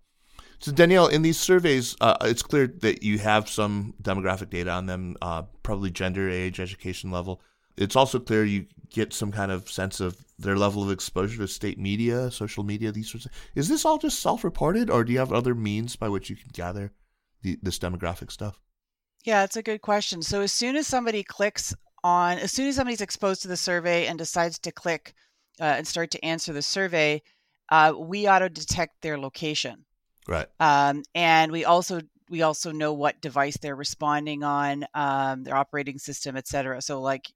[0.61, 4.87] So Danielle, in these surveys, uh, it's clear that you have some demographic data on
[4.87, 7.43] them, uh, probably gender, age, education level.
[7.77, 11.49] It's also clear you get some kind of sense of their level of exposure to
[11.49, 13.33] state media, social media, these sorts of.
[13.55, 16.51] Is this all just self-reported, or do you have other means by which you can
[16.53, 16.93] gather
[17.43, 18.61] the, this demographic stuff?
[19.25, 20.23] Yeah, it's a good question.
[20.23, 24.07] So as soon as somebody clicks on, as soon as somebody's exposed to the survey
[24.07, 25.15] and decides to click
[25.61, 27.23] uh, and start to answer the survey,
[27.71, 29.85] uh, we auto detect their location.
[30.29, 30.47] Right.
[30.61, 35.99] Um, and we also we also know what device they're responding on, um, their operating
[35.99, 36.81] system, et cetera.
[36.81, 37.31] So like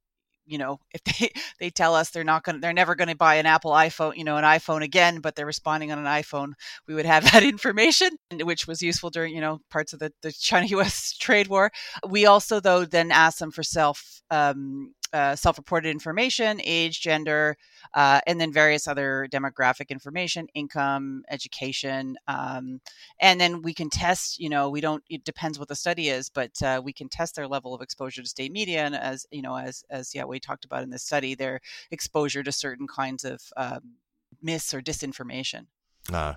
[0.49, 1.31] you know if they
[1.61, 4.25] they tell us they're not to they're never going to buy an apple iphone you
[4.25, 6.53] know an iphone again but they're responding on an iphone
[6.87, 8.11] we would have that information
[8.43, 11.71] which was useful during you know parts of the, the china us trade war.
[12.09, 17.57] We also though then asked them for self um, uh, self-reported information age gender
[17.94, 22.81] uh, and then various other demographic information income education um,
[23.21, 26.29] and then we can test you know we don't it depends what the study is
[26.29, 29.42] but uh, we can test their level of exposure to state media and as you
[29.42, 33.25] know as as yeah we talked about in this study their exposure to certain kinds
[33.25, 33.94] of um,
[34.42, 35.66] myths or disinformation.
[36.12, 36.35] Uh,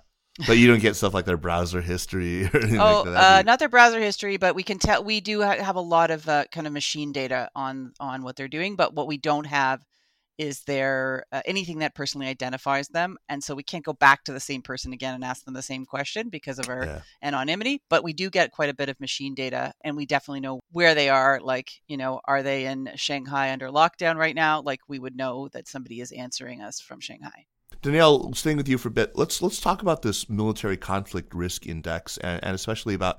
[0.47, 2.43] but you don't get stuff like their browser history.
[2.53, 5.41] Or anything oh, like uh, not their browser history, but we can tell we do
[5.41, 8.75] ha- have a lot of uh, kind of machine data on on what they're doing.
[8.75, 9.83] But what we don't have
[10.37, 14.33] is there uh, anything that personally identifies them, and so we can't go back to
[14.33, 17.01] the same person again and ask them the same question because of our yeah.
[17.21, 17.81] anonymity.
[17.89, 20.95] But we do get quite a bit of machine data, and we definitely know where
[20.95, 21.39] they are.
[21.41, 24.61] Like, you know, are they in Shanghai under lockdown right now?
[24.61, 27.45] Like, we would know that somebody is answering us from Shanghai.
[27.81, 31.65] Danielle, staying with you for a bit, let's let's talk about this military conflict risk
[31.65, 33.17] index, and, and especially about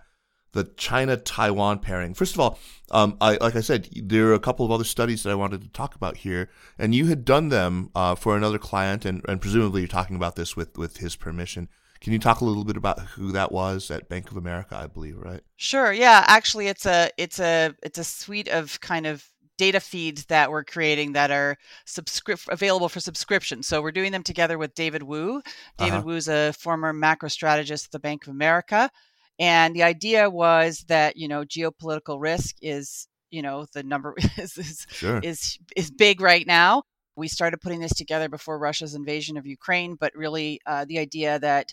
[0.53, 2.15] the China Taiwan pairing.
[2.15, 2.59] First of all,
[2.91, 5.63] um, I, like I said, there are a couple of other studies that I wanted
[5.63, 9.41] to talk about here, and you had done them uh, for another client, and, and
[9.41, 11.69] presumably you're talking about this with with his permission.
[12.01, 14.89] Can you talk a little bit about who that was at Bank of America, I
[14.89, 15.41] believe, right?
[15.57, 15.93] Sure.
[15.93, 16.25] Yeah.
[16.27, 19.32] Actually, it's a it's a it's a suite of kind of
[19.63, 23.63] data feeds that we're creating that are subscri- available for subscription.
[23.63, 25.41] So we're doing them together with David Wu.
[25.79, 26.03] David uh-huh.
[26.05, 28.91] Wu is a former macro strategist at the Bank of America.
[29.39, 34.59] And the idea was that, you know, geopolitical risk is, you know, the number is,
[34.59, 35.21] is, Sure.
[35.23, 36.83] is, is big right now.
[37.15, 41.39] We started putting this together before Russia's invasion of Ukraine, but really uh, the idea
[41.39, 41.73] that,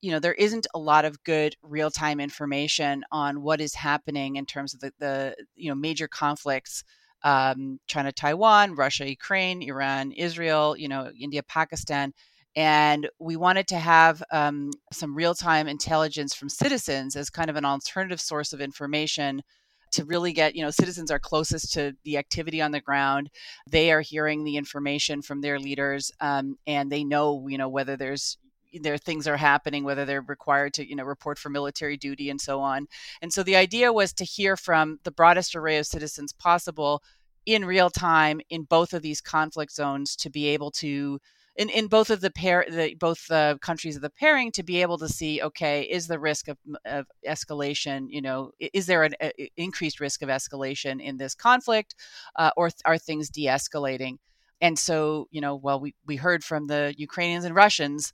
[0.00, 4.36] you know, there isn't a lot of good real time information on what is happening
[4.36, 6.82] in terms of the, the you know, major conflicts
[7.26, 12.14] um, China, Taiwan, Russia, Ukraine, Iran, Israel, you know, India, Pakistan.
[12.54, 17.56] And we wanted to have um, some real time intelligence from citizens as kind of
[17.56, 19.42] an alternative source of information
[19.90, 23.28] to really get, you know, citizens are closest to the activity on the ground.
[23.68, 27.96] They are hearing the information from their leaders um, and they know, you know, whether
[27.96, 28.38] there's
[28.82, 32.40] there things are happening whether they're required to you know report for military duty and
[32.40, 32.86] so on
[33.22, 37.02] and so the idea was to hear from the broadest array of citizens possible
[37.46, 41.18] in real time in both of these conflict zones to be able to
[41.56, 44.82] in, in both of the pair the both the countries of the pairing to be
[44.82, 49.14] able to see okay is the risk of, of escalation you know is there an
[49.22, 51.94] a, increased risk of escalation in this conflict
[52.36, 54.18] uh, or are things de-escalating?
[54.60, 58.12] And so you know well we, we heard from the ukrainians and russians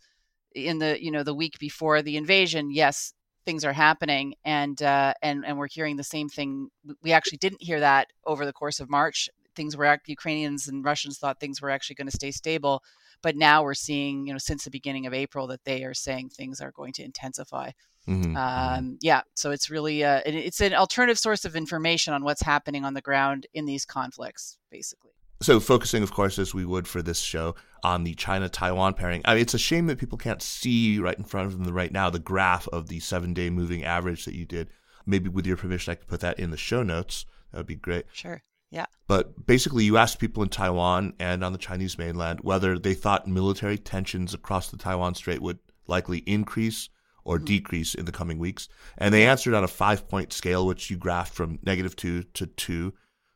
[0.55, 5.15] in the you know the week before the invasion yes things are happening and uh,
[5.23, 6.69] and and we're hearing the same thing.
[7.03, 9.29] We actually didn't hear that over the course of march.
[9.55, 12.83] Things were ukrainians and russians thought things were actually going to stay stable
[13.23, 16.31] but now we're seeing you know since the beginning of april that they are saying
[16.31, 17.71] things are going to intensify.
[18.09, 18.35] Mhm.
[18.37, 22.85] um, yeah so it's really uh, it's an alternative source of information on what's happening
[22.85, 27.03] on the ground in these conflicts basically So, focusing, of course, as we would for
[27.03, 29.23] this show, on the China Taiwan pairing.
[29.25, 31.93] I mean, it's a shame that people can't see right in front of them right
[31.93, 34.69] now the graph of the seven day moving average that you did.
[35.05, 37.27] Maybe with your permission, I could put that in the show notes.
[37.51, 38.07] That would be great.
[38.13, 42.79] sure yeah But basically, you asked people in Taiwan and on the Chinese mainland whether
[42.79, 46.89] they thought military tensions across the Taiwan Strait would likely increase
[47.25, 47.45] or mm-hmm.
[47.45, 48.69] decrease in the coming weeks.
[48.99, 52.47] And they answered on a five point scale, which you graphed from negative two to
[52.47, 52.95] two.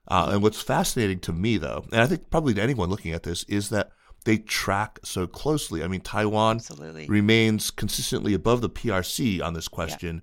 [0.09, 3.25] Uh, and what's fascinating to me, though, and I think probably to anyone looking at
[3.25, 3.91] this, is that
[4.25, 5.83] they track so closely.
[5.83, 10.23] I mean, Taiwan absolutely remains consistently above the PRC on this question,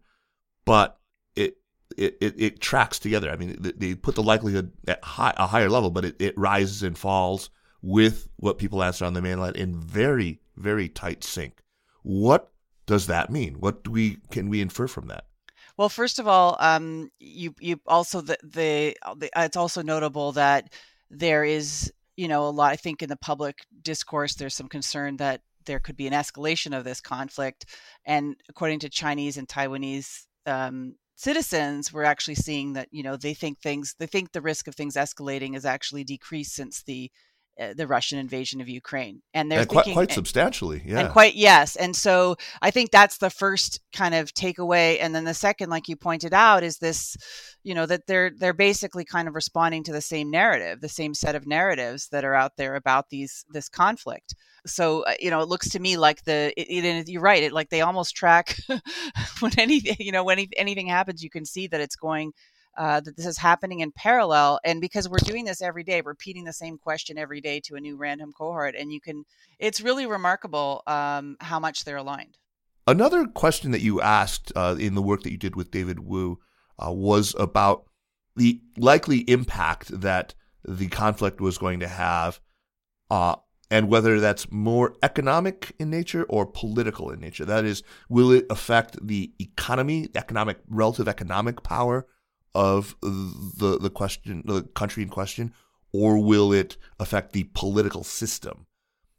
[0.66, 1.00] but
[1.36, 1.58] it,
[1.98, 3.30] it it it tracks together.
[3.30, 6.38] I mean, they, they put the likelihood at high, a higher level, but it, it
[6.38, 7.50] rises and falls
[7.82, 11.62] with what people answer on the mainland in very very tight sync.
[12.04, 12.52] What
[12.86, 13.56] does that mean?
[13.56, 15.26] What do we can we infer from that?
[15.78, 20.74] Well, first of all, um, you you also the, the the it's also notable that
[21.10, 22.72] there is you know a lot.
[22.72, 26.78] I think in the public discourse, there's some concern that there could be an escalation
[26.78, 27.66] of this conflict,
[28.06, 33.34] and according to Chinese and Taiwanese um, citizens, we're actually seeing that you know they
[33.34, 37.33] think things they think the risk of things escalating has actually decreased since the uh,
[37.58, 41.02] the Russian invasion of Ukraine, and they're And quite thinking quite substantially, yeah.
[41.02, 45.24] and quite yes and so i think that's the first kind of takeaway and then
[45.24, 47.16] the second like you pointed out is this
[47.64, 51.14] you know that they're they're basically kind of responding to the same narrative the same
[51.14, 54.36] set of narratives that are out there about these this conflict
[54.66, 57.52] so uh, you know it looks to me like the it, it, you're right it
[57.52, 58.56] like they almost track
[59.40, 62.32] when anything you know when any, anything happens you can see that it's going
[62.78, 66.44] uh, that this is happening in parallel and because we're doing this every day repeating
[66.44, 69.24] the same question every day to a new random cohort and you can
[69.60, 72.38] it's really remarkable um, how much they're aligned
[72.86, 76.40] Another question that you asked uh, in the work that you did with David Wu
[76.78, 77.86] uh, was about
[78.36, 80.34] the likely impact that
[80.66, 82.42] the conflict was going to have,
[83.10, 83.36] uh,
[83.72, 87.46] and whether that's more economic in nature or political in nature.
[87.46, 92.06] That is, will it affect the economy, economic relative economic power
[92.56, 95.54] of the the question, the country in question,
[95.92, 98.66] or will it affect the political system?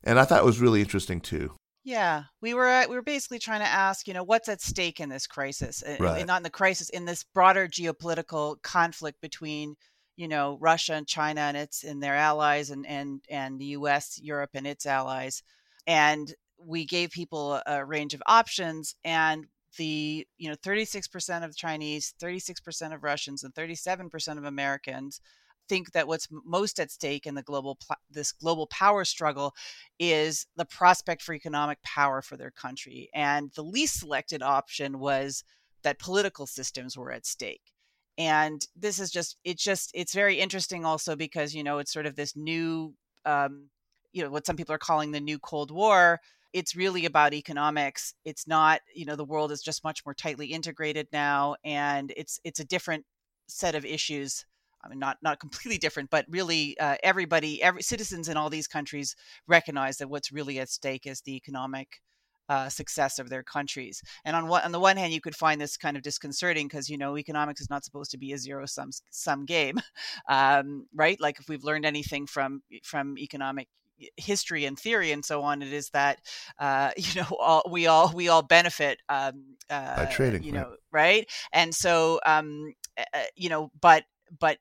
[0.03, 1.55] And I thought it was really interesting too.
[1.85, 5.01] Yeah, we were uh, we were basically trying to ask, you know, what's at stake
[5.01, 6.27] in this crisis, Uh, Right.
[6.27, 9.77] not in the crisis, in this broader geopolitical conflict between,
[10.17, 14.19] you know, Russia and China and its and their allies, and and and the U.S.,
[14.23, 15.43] Europe, and its allies,
[15.87, 22.15] and we gave people a range of options, and the you know 36% of Chinese,
[22.23, 25.21] 36% of Russians, and 37% of Americans
[25.69, 27.79] think that what's most at stake in the global
[28.11, 29.55] this global power struggle
[29.99, 33.09] is the prospect for economic power for their country.
[33.15, 35.43] And the least selected option was
[35.83, 37.73] that political systems were at stake.
[38.17, 42.07] And this is just, it's just, it's very interesting also because, you know, it's sort
[42.07, 42.95] of this new,
[43.25, 43.69] um,
[44.13, 46.21] you know, what some people are calling the new Cold War.
[46.55, 48.15] It's really about economics.
[48.25, 51.57] It's not, you know, the world is just much more tightly integrated now.
[51.65, 53.05] And it's, it's a different
[53.49, 54.47] set of issues.
[54.83, 58.69] I mean, not not completely different, but really, uh, everybody, every citizens in all these
[58.69, 59.17] countries
[59.49, 62.01] recognize that what's really at stake is the economic
[62.49, 64.03] uh, success of their countries.
[64.25, 66.89] And on one, on the one hand, you could find this kind of disconcerting because
[66.89, 69.81] you know economics is not supposed to be a zero sum sum game,
[70.29, 71.21] um, right?
[71.21, 73.69] Like if we've learned anything from from economic
[74.17, 76.21] history and theory and so on, it is that
[76.59, 80.71] uh, you know all, we all we all benefit um, uh, by trading, you know,
[80.91, 81.27] right?
[81.27, 81.31] right?
[81.53, 84.05] And so um, uh, you know, but
[84.39, 84.59] but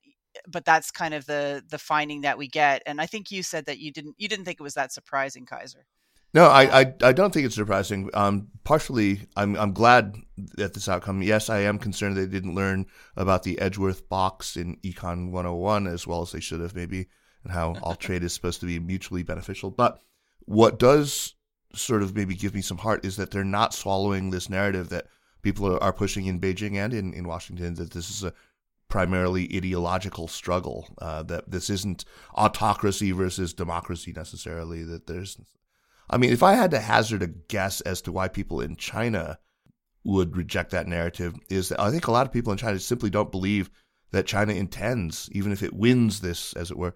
[0.48, 2.82] but that's kind of the the finding that we get.
[2.86, 5.46] And I think you said that you didn't you didn't think it was that surprising,
[5.46, 5.86] Kaiser.
[6.34, 8.10] No, I, I, I don't think it's surprising.
[8.16, 10.16] Um, partially, I'm I'm glad
[10.58, 11.22] at this outcome.
[11.22, 16.08] Yes, I am concerned they didn't learn about the Edgeworth box in Econ 101 as
[16.08, 17.08] well as they should have, maybe,
[17.44, 19.72] and how all trade is supposed to be mutually beneficial.
[19.72, 20.00] But
[20.46, 21.36] what does
[21.76, 25.08] sort of maybe give me some heart is that they're not swallowing this narrative that
[25.42, 28.34] people are pushing in Beijing and in, in Washington that this is a
[28.88, 30.88] primarily ideological struggle.
[31.00, 34.84] Uh, that this isn't autocracy versus democracy necessarily.
[34.84, 35.38] That there's
[36.10, 39.40] I mean, if I had to hazard a guess as to why people in China
[40.04, 43.10] would reject that narrative, is that I think a lot of people in China simply
[43.10, 43.72] don't believe
[44.12, 46.96] that China intends, even if it wins this, as it were,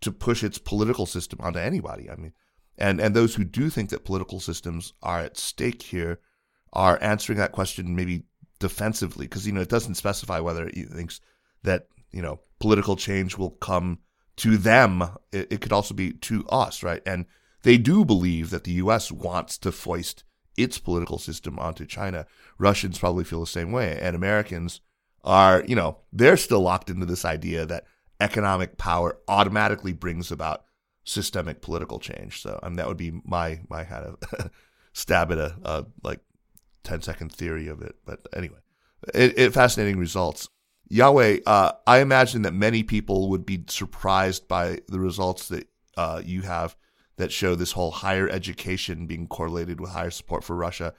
[0.00, 2.10] to push its political system onto anybody.
[2.10, 2.32] I mean,
[2.76, 6.20] and and those who do think that political systems are at stake here
[6.72, 8.24] are answering that question maybe
[8.58, 11.20] defensively because you know it doesn't specify whether it thinks
[11.62, 13.98] that you know political change will come
[14.36, 15.02] to them.
[15.32, 17.02] It, it could also be to us, right?
[17.04, 17.26] And
[17.62, 19.10] they do believe that the U.S.
[19.10, 20.24] wants to foist
[20.56, 22.26] its political system onto China.
[22.58, 24.80] Russians probably feel the same way, and Americans
[25.24, 27.84] are, you know, they're still locked into this idea that
[28.20, 30.64] economic power automatically brings about
[31.04, 32.42] systemic political change.
[32.42, 34.50] So, I mean, that would be my my kind of
[34.92, 36.20] stab at a, like
[36.84, 37.96] 10 second theory of it.
[38.04, 38.58] But anyway,
[39.14, 40.48] it, it fascinating results.
[40.90, 46.22] Yawei, uh, I imagine that many people would be surprised by the results that uh,
[46.24, 46.76] you have
[47.18, 50.94] that show this whole higher education being correlated with higher support for Russia.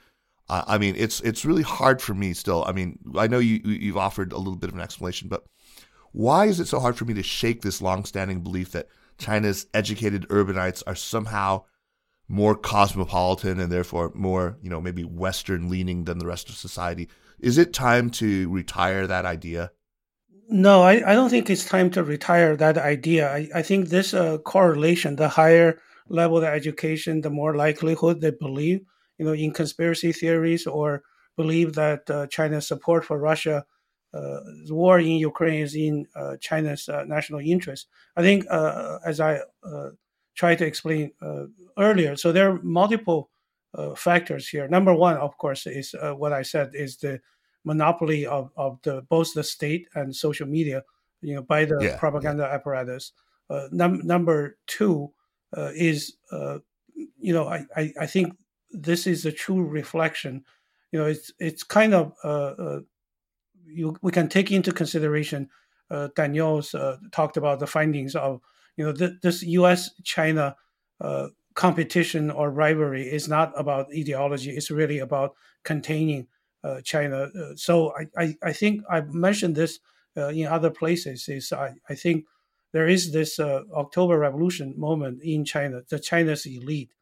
[0.52, 2.64] I mean, it's it's really hard for me still.
[2.66, 5.44] I mean, I know you you've offered a little bit of an explanation, but
[6.12, 8.88] why is it so hard for me to shake this long-standing belief that
[9.18, 11.64] China's educated urbanites are somehow
[12.28, 17.08] more cosmopolitan and therefore more, you know, maybe Western leaning than the rest of society?
[17.38, 19.72] Is it time to retire that idea?
[20.48, 23.32] No, I, I don't think it's time to retire that idea.
[23.32, 28.32] I, I think this uh, correlation, the higher level of education, the more likelihood they
[28.32, 28.80] believe,
[29.18, 31.02] you know, in conspiracy theories or
[31.36, 33.64] believe that uh, China's support for Russia,
[34.12, 37.88] the war in Ukraine is in uh, China's uh, national interest.
[38.16, 39.90] I think, uh, as I uh,
[40.34, 41.12] tried to explain
[41.78, 43.30] earlier, so there are multiple
[43.96, 44.66] factors here.
[44.68, 47.20] Number one, of course, is what I said is the
[47.64, 50.82] monopoly of, of the both the state and social media,
[51.20, 52.54] you know, by the yeah, propaganda yeah.
[52.54, 53.12] apparatus.
[53.70, 55.12] Num- number two
[55.56, 56.58] uh, is, uh,
[57.18, 58.36] you know, I, I, I, think
[58.70, 60.44] this is a true reflection.
[60.92, 62.80] You know, it's it's kind of uh, uh
[63.72, 65.48] you we can take into consideration.
[65.90, 68.40] Uh, Danielle's uh, talked about the findings of
[68.76, 69.90] you know th- this U.S.
[70.04, 70.56] China
[71.54, 74.50] competition or rivalry is not about ideology.
[74.50, 76.26] It's really about containing
[76.84, 77.28] China.
[77.56, 79.80] so I, I, I think I've mentioned this
[80.14, 81.28] in other places.
[81.28, 82.26] Is I, I think
[82.72, 86.92] there is this uh, October Revolution moment in China, the China's elite.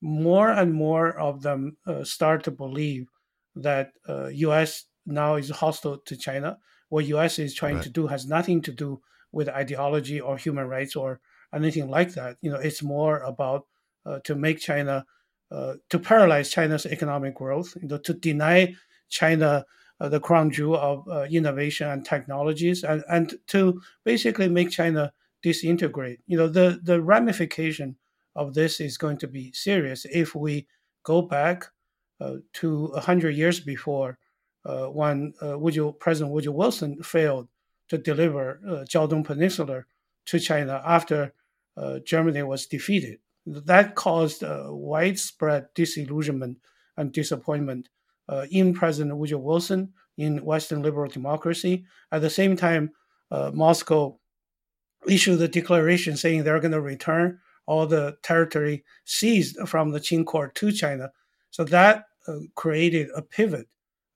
[0.00, 3.08] More and more of them uh, start to believe
[3.56, 4.84] that uh, U.S.
[5.06, 6.58] now is hostile to China.
[6.88, 7.38] What U.S.
[7.38, 7.84] is trying right.
[7.84, 9.00] to do has nothing to do
[9.32, 11.20] with ideology or human rights or
[11.54, 12.36] anything like that.
[12.40, 13.66] You know, it's more about
[14.06, 15.04] uh, to make China,
[15.50, 18.74] uh, to paralyze China's economic growth, you know, to deny
[19.08, 19.64] China
[20.00, 25.12] uh, the crown jewel of uh, innovation and technologies, and, and to basically make China
[25.42, 26.20] disintegrate.
[26.26, 27.96] You know, the, the ramification
[28.34, 30.66] of this is going to be serious if we
[31.04, 31.66] go back
[32.20, 34.18] uh, to 100 years before
[34.64, 37.48] uh, when uh, Woodrow, President Woodrow Wilson failed
[37.88, 39.84] to deliver uh, Jiaodong Peninsula
[40.26, 41.34] to China after
[41.76, 43.18] uh, Germany was defeated.
[43.46, 46.58] That caused widespread disillusionment
[46.96, 47.88] and disappointment
[48.28, 51.84] uh, in President Woodrow Wilson in Western liberal democracy.
[52.12, 52.92] At the same time,
[53.30, 54.18] uh, Moscow
[55.08, 60.24] issued a declaration saying they're going to return all the territory seized from the Qing
[60.24, 61.10] court to China.
[61.50, 63.68] So that uh, created a pivot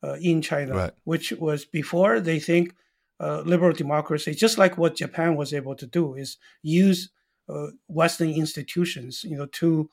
[0.03, 0.93] uh, in China, right.
[1.05, 2.75] which was before they think
[3.21, 7.11] uh, liberal democracy, just like what Japan was able to do, is use
[7.49, 9.91] uh, Western institutions, you know, to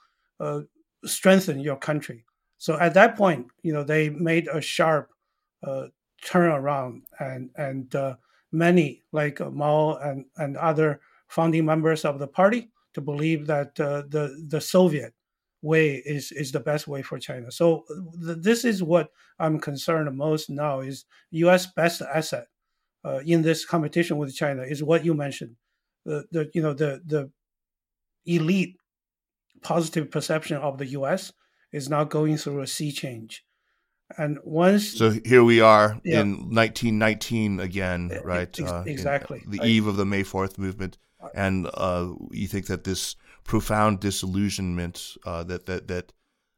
[1.06, 2.26] strengthen your country.
[2.58, 5.10] So at that point, you know, they made a sharp
[5.64, 5.88] uh,
[6.24, 8.16] turnaround, and and uh,
[8.52, 13.80] many like uh, Mao and and other founding members of the party to believe that
[13.80, 15.14] uh, the the Soviet
[15.66, 17.52] way is is the best way for China.
[17.52, 17.84] So
[18.24, 19.10] th- this is what
[19.40, 21.66] I'm concerned most now is U.S.
[21.66, 22.48] best asset
[23.06, 25.56] uh, in this competition with China is what you mentioned,
[26.06, 27.30] the the you know the the
[28.26, 28.78] elite
[29.62, 31.32] positive perception of the U.S.
[31.72, 33.44] is now going through a sea change.
[34.18, 36.22] And once, so here we are yeah.
[36.22, 38.60] in 1919 again, right?
[38.60, 39.68] Ex- uh, exactly, the right.
[39.68, 40.98] eve of the May 4th movement,
[41.34, 46.12] and uh, you think that this profound disillusionment uh, that that that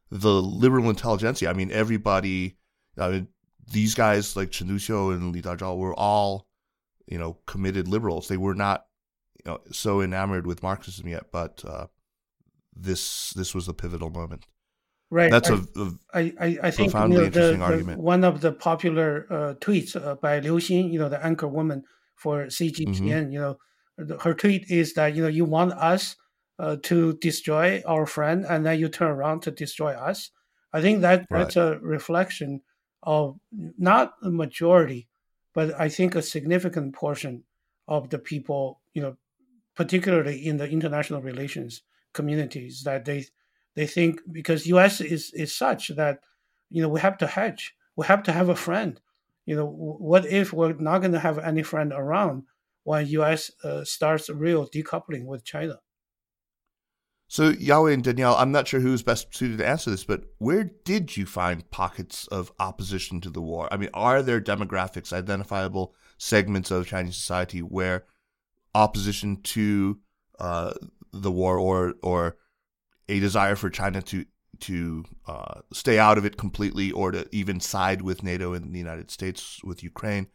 [0.10, 2.58] the liberal intelligentsia, I mean, everybody,
[2.98, 3.28] I mean,
[3.72, 6.48] these guys like Chen Duxiu and Li Dazhao were all,
[7.06, 8.30] you know, committed liberals.
[8.30, 8.86] They were not,
[9.44, 11.88] you know, so enamored with Marxism yet, but uh,
[12.74, 14.46] this this was the pivotal moment.
[15.10, 15.32] Right.
[15.32, 18.02] That's I, a, a I, I, I think profoundly you know, interesting the, argument.
[18.02, 21.84] One of the popular uh, tweets uh, by Liu Xin, you know, the anchor woman
[22.16, 23.32] for CGTN, mm-hmm.
[23.32, 23.58] you know,
[24.22, 26.16] her tweet is that you know you want us
[26.60, 30.32] uh, to destroy our friend, and then you turn around to destroy us.
[30.74, 32.62] I think that that's a reflection
[33.04, 35.08] of not the majority,
[35.54, 37.44] but I think a significant portion
[37.88, 39.18] of the people, you know,
[39.76, 41.84] particularly in the international relations
[42.14, 43.26] communities, that they
[43.76, 45.00] they think because U.S.
[45.02, 46.20] is is such that
[46.70, 49.00] you know we have to hedge, we have to have a friend.
[49.46, 52.44] You know, what if we're not going to have any friend around
[52.84, 53.52] when U.S.
[53.64, 55.80] Uh, starts real decoupling with China?
[57.30, 60.64] So, Yawei and Danielle, I'm not sure who's best suited to answer this, but where
[60.64, 63.68] did you find pockets of opposition to the war?
[63.70, 68.06] I mean, are there demographics, identifiable segments of Chinese society where
[68.74, 70.00] opposition to
[70.40, 70.74] uh,
[71.12, 72.38] the war or or
[73.10, 74.26] a desire for China to
[74.60, 78.80] to uh, stay out of it completely or to even side with NATO and the
[78.80, 80.28] United States with Ukraine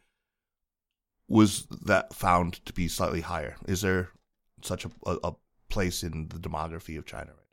[1.27, 3.55] was that found to be slightly higher?
[3.67, 4.09] Is there
[4.61, 5.33] such a, a
[5.73, 7.51] place in the demography of China right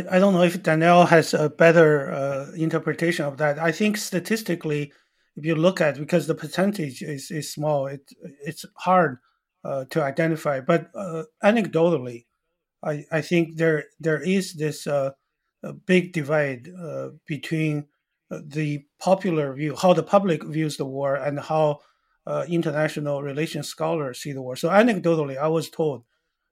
[0.00, 0.06] now?
[0.10, 3.58] I, I don't know if Danielle has a better uh, interpretation of that.
[3.58, 4.92] I think statistically,
[5.36, 8.02] if you look at because the percentage is, is small, it
[8.44, 9.18] it's hard
[9.64, 10.60] uh, to identify.
[10.60, 12.26] But uh, anecdotally,
[12.82, 15.10] I, I think there there is this uh,
[15.86, 17.86] big divide uh, between
[18.30, 21.80] uh, the popular view, how the public views the war, and how
[22.28, 24.54] uh, international relations scholar see the war.
[24.54, 26.04] So anecdotally, I was told,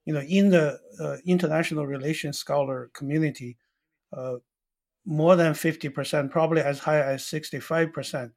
[0.07, 3.59] you know, in the uh, international relations scholar community,
[4.16, 4.37] uh,
[5.05, 8.33] more than 50%, probably as high as 65%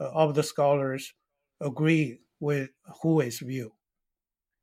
[0.00, 1.14] uh, of the scholars
[1.60, 2.70] agree with
[3.00, 3.72] Hu Wei's view.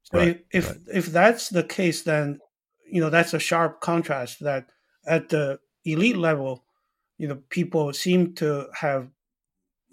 [0.04, 0.78] So right, if right.
[0.94, 2.40] if that's the case, then
[2.92, 4.66] you know that's a sharp contrast that
[5.08, 6.66] at the elite level,
[7.18, 9.10] you know, people seem to have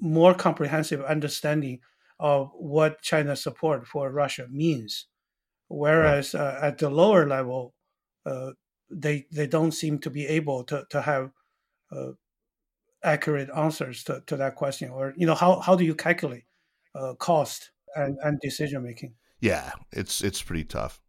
[0.00, 1.80] more comprehensive understanding
[2.18, 5.06] of what China's support for Russia means,
[5.68, 6.40] whereas right.
[6.40, 7.74] uh, at the lower level,
[8.24, 8.52] uh,
[8.90, 11.30] they they don't seem to be able to to have
[11.92, 12.12] uh,
[13.02, 16.44] accurate answers to, to that question, or you know how how do you calculate
[16.94, 19.14] uh, cost and, and decision making?
[19.40, 21.00] Yeah, it's it's pretty tough.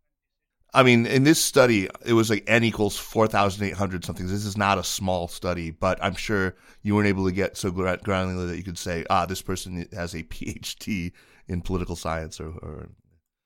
[0.74, 4.28] I mean, in this study, it was like n equals four thousand eight hundred something.
[4.28, 7.72] This is not a small study, but I'm sure you weren't able to get so
[7.72, 11.14] granular that you could say, ah, this person has a PhD
[11.48, 12.40] in political science.
[12.40, 12.90] Or, or...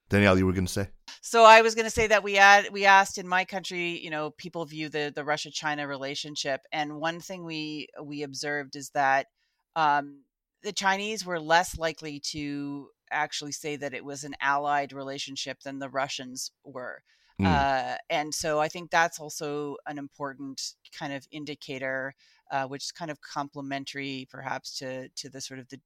[0.10, 0.90] Danielle, you were going to say.
[1.22, 2.38] So I was going to say that we
[2.72, 7.00] we asked in my country, you know, people view the the Russia China relationship, and
[7.00, 9.28] one thing we we observed is that
[9.76, 10.24] um,
[10.64, 15.80] the Chinese were less likely to actually say that it was an allied relationship than
[15.80, 17.02] the Russians were.
[17.40, 17.46] Mm.
[17.48, 22.14] Uh, and so I think that's also an important kind of indicator,
[22.52, 25.80] uh, which is kind of complementary, perhaps, to to the sort of the,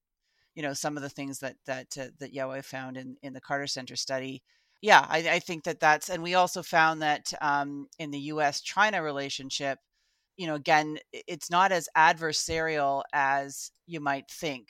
[0.56, 3.42] you know, some of the things that that uh, that Yawei found in in the
[3.42, 4.42] Carter Center study.
[4.82, 8.62] Yeah, I, I think that that's, and we also found that um, in the U.S.
[8.62, 9.80] China relationship,
[10.38, 14.68] you know, again, it's not as adversarial as you might think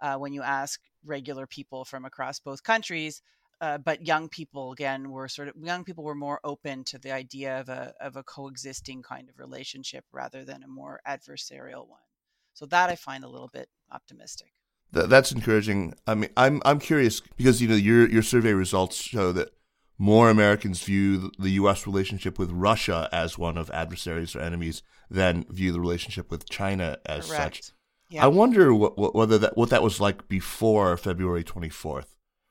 [0.00, 3.22] uh, when you ask regular people from across both countries.
[3.60, 7.10] Uh, but young people again were sort of young people were more open to the
[7.10, 12.00] idea of a of a coexisting kind of relationship rather than a more adversarial one.
[12.52, 14.52] So that I find a little bit optimistic.
[14.92, 15.94] that's encouraging.
[16.06, 19.50] I mean, I'm I'm curious because you know your your survey results show that
[19.98, 21.86] more Americans view the U.S.
[21.86, 26.98] relationship with Russia as one of adversaries or enemies than view the relationship with China
[27.06, 27.64] as Correct.
[27.64, 27.72] such.
[28.08, 28.24] Yeah.
[28.24, 32.06] I wonder what, what, whether that what that was like before February 24th.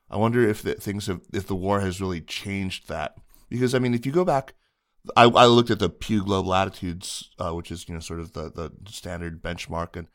[0.10, 3.16] I wonder if the, things have if the war has really changed that
[3.50, 4.54] because I mean if you go back,
[5.16, 8.34] I, I looked at the Pew Global Attitudes, uh, which is you know sort of
[8.34, 10.08] the the standard benchmark, and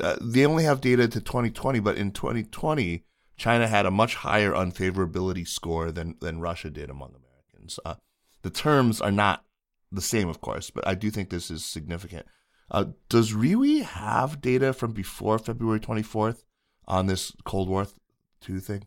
[0.00, 3.04] uh, they only have data to 2020, but in 2020
[3.40, 7.80] China had a much higher unfavorability score than than Russia did among Americans.
[7.86, 7.94] Uh,
[8.42, 9.44] the terms are not
[9.90, 12.26] the same, of course, but I do think this is significant.
[12.70, 16.44] Uh, does Riwi have data from before February 24th
[16.86, 17.86] on this Cold War
[18.40, 18.84] 2 thing?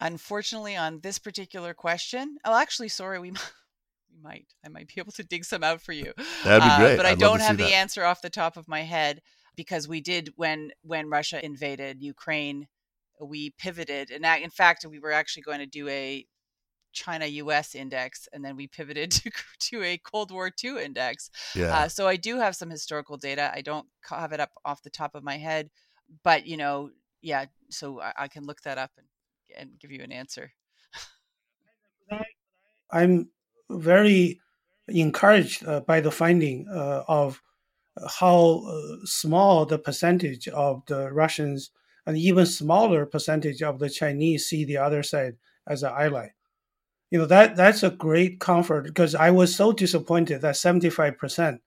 [0.00, 3.30] Unfortunately, on this particular question, oh, actually, sorry, we
[4.10, 4.46] we might.
[4.64, 6.12] I might be able to dig some out for you.
[6.44, 6.94] That'd be great.
[6.94, 7.72] Uh, but I I'd love don't have the that.
[7.72, 9.20] answer off the top of my head
[9.54, 12.68] because we did when when Russia invaded Ukraine,
[13.20, 16.26] we pivoted, and in fact, we were actually going to do a
[16.96, 17.74] China U.S.
[17.74, 19.30] index, and then we pivoted to
[19.70, 21.30] to a Cold War II index.
[21.54, 21.76] Yeah.
[21.76, 23.52] Uh, so I do have some historical data.
[23.54, 25.70] I don't have it up off the top of my head,
[26.24, 26.90] but you know,
[27.22, 27.44] yeah.
[27.70, 29.06] So I, I can look that up and
[29.56, 30.52] and give you an answer.
[32.90, 33.30] I'm
[33.68, 34.40] very
[34.88, 37.42] encouraged uh, by the finding uh, of
[38.20, 41.70] how uh, small the percentage of the Russians
[42.06, 45.36] and even smaller percentage of the Chinese see the other side
[45.66, 46.28] as an ally.
[47.16, 51.60] You know that that's a great comfort because I was so disappointed that 75%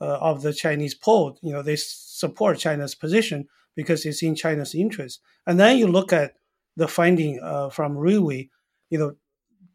[0.00, 3.46] uh, of the Chinese polled, you know, they support China's position
[3.76, 5.20] because it's in China's interest.
[5.46, 6.36] And then you look at
[6.78, 8.48] the finding uh, from Riwi,
[8.88, 9.16] you know,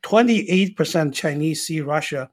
[0.01, 2.31] 28% Chinese see Russia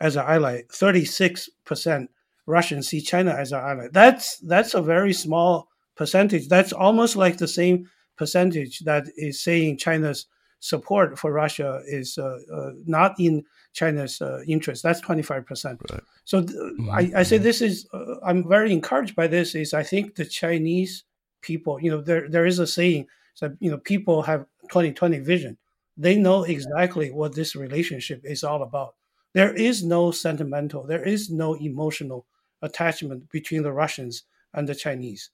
[0.00, 2.08] as an ally, 36%
[2.46, 3.88] Russians see China as an ally.
[3.92, 6.48] That's that's a very small percentage.
[6.48, 10.24] That's almost like the same percentage that is saying China's
[10.60, 14.82] support for Russia is uh, uh, not in China's uh, interest.
[14.82, 15.78] That's 25%.
[15.90, 16.00] Right.
[16.24, 16.58] So th-
[16.90, 20.24] I, I say this is, uh, I'm very encouraged by this is I think the
[20.24, 21.04] Chinese
[21.40, 23.06] people, you know, there there is a saying
[23.40, 25.56] that, you know, people have 2020 vision.
[25.96, 28.94] They know exactly what this relationship is all about.
[29.34, 32.26] There is no sentimental, there is no emotional
[32.62, 35.30] attachment between the Russians and the Chinese.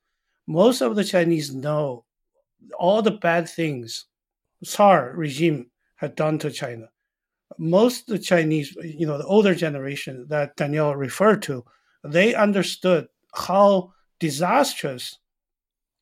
[0.47, 2.05] Most of the Chinese know
[2.79, 4.07] all the bad things
[4.64, 6.88] Tsar regime had done to China.
[7.58, 11.64] Most of the Chinese, you know, the older generation that Danielle referred to,
[12.02, 15.18] they understood how disastrous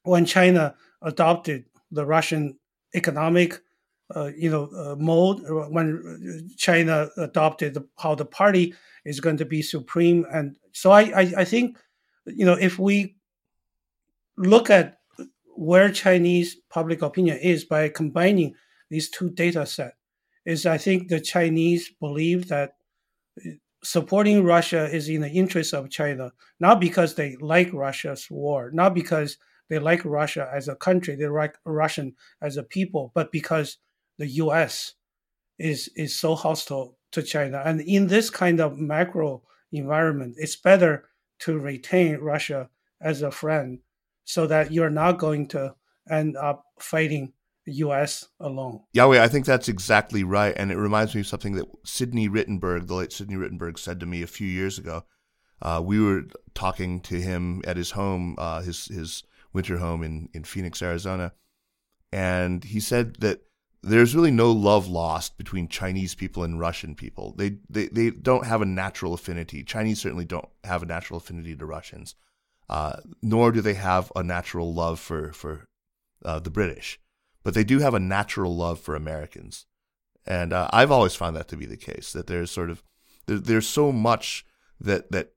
[0.04, 2.58] when China adopted the Russian
[2.94, 3.60] economic,
[4.14, 9.44] uh, you know, uh, mode, when China adopted the, how the party is going to
[9.44, 11.78] be supreme, and so I, I, I think,
[12.26, 13.16] you know, if we
[14.36, 14.98] look at
[15.56, 18.54] where Chinese public opinion is by combining
[18.90, 19.96] these two data sets,
[20.44, 22.74] is I think the Chinese believe that
[23.84, 28.94] supporting Russia is in the interest of China, not because they like Russia's war, not
[28.94, 29.38] because
[29.68, 33.78] they like Russia as a country, they like Russian as a people, but because
[34.18, 34.94] the U.S.
[35.58, 39.42] is is so hostile to China, and in this kind of macro
[39.72, 41.08] environment, it's better
[41.40, 42.68] to retain Russia
[43.00, 43.80] as a friend,
[44.24, 45.74] so that you're not going to
[46.10, 47.32] end up fighting
[47.64, 48.28] the U.S.
[48.40, 48.80] alone.
[48.94, 50.54] Yawei, I think that's exactly right.
[50.56, 54.06] And it reminds me of something that Sidney Rittenberg, the late Sidney Rittenberg, said to
[54.06, 55.04] me a few years ago.
[55.60, 60.28] Uh, we were talking to him at his home, uh, his his winter home in,
[60.32, 61.32] in Phoenix, Arizona.
[62.12, 63.42] And he said that
[63.82, 67.34] there's really no love lost between Chinese people and Russian people.
[67.36, 69.64] They, they, they don't have a natural affinity.
[69.64, 72.14] Chinese certainly don't have a natural affinity to Russians,
[72.72, 75.68] uh, nor do they have a natural love for, for
[76.24, 76.98] uh, the British
[77.42, 79.66] but they do have a natural love for Americans.
[80.24, 82.12] And uh, I've always found that to be the case.
[82.12, 82.82] That there's sort of
[83.26, 84.46] there, there's so much
[84.80, 85.32] that that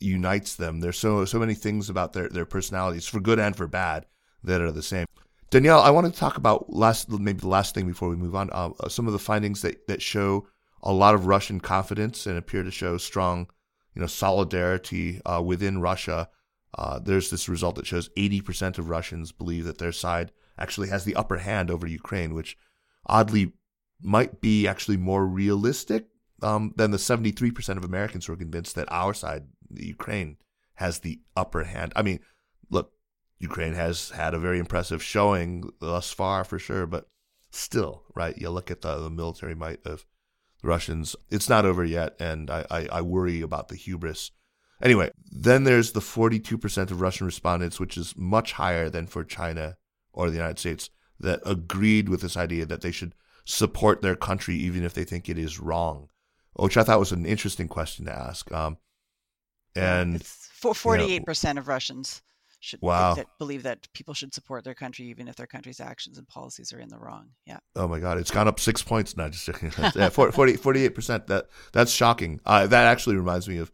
[0.00, 0.80] unites them.
[0.80, 4.06] There's so so many things about their their personalities, for good and for bad,
[4.42, 5.06] that are the same.
[5.50, 8.50] Danielle, I want to talk about last maybe the last thing before we move on.
[8.50, 10.48] Uh, some of the findings that that show
[10.82, 13.46] a lot of Russian confidence and appear to show strong,
[13.94, 16.28] you know, solidarity uh, within Russia.
[16.76, 21.04] Uh, there's this result that shows 80% of Russians believe that their side actually has
[21.04, 22.56] the upper hand over Ukraine, which
[23.06, 23.52] oddly
[24.02, 26.06] might be actually more realistic
[26.42, 30.36] um, than the 73% of Americans who are convinced that our side, Ukraine,
[30.74, 31.92] has the upper hand.
[31.94, 32.20] I mean,
[32.70, 32.92] look,
[33.38, 37.08] Ukraine has had a very impressive showing thus far for sure, but
[37.50, 38.36] still, right?
[38.36, 40.04] You look at the, the military might of
[40.60, 44.32] the Russians, it's not over yet, and I, I, I worry about the hubris.
[44.82, 49.76] Anyway, then there's the 42% of Russian respondents, which is much higher than for China
[50.12, 53.14] or the United States that agreed with this idea that they should
[53.44, 56.08] support their country even if they think it is wrong,
[56.54, 58.50] which I thought was an interesting question to ask.
[58.52, 58.78] Um,
[59.76, 62.22] and it's forty-eight percent of Russians
[62.60, 63.14] should Wow.
[63.14, 66.72] that believe that people should support their country even if their country's actions and policies
[66.72, 67.28] are in the wrong.
[67.46, 67.58] Yeah.
[67.76, 69.16] oh my God, it's gone up six points.
[69.16, 69.48] Not just
[69.94, 71.26] yeah, 40, 48 percent.
[71.26, 72.40] That that's shocking.
[72.46, 73.70] Uh, that actually reminds me of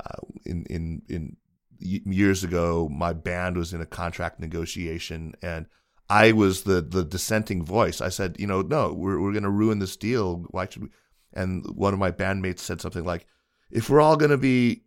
[0.00, 1.36] uh, in in in
[1.78, 5.66] years ago, my band was in a contract negotiation and.
[6.10, 8.02] I was the, the dissenting voice.
[8.02, 10.44] I said, you know, no, we're, we're going to ruin this deal.
[10.50, 10.88] Why should we?
[11.32, 13.26] And one of my bandmates said something like,
[13.70, 14.82] if we're all going to be,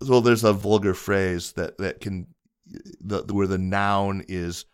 [0.00, 2.28] well, there's a vulgar phrase that that can,
[2.66, 4.64] the where the noun is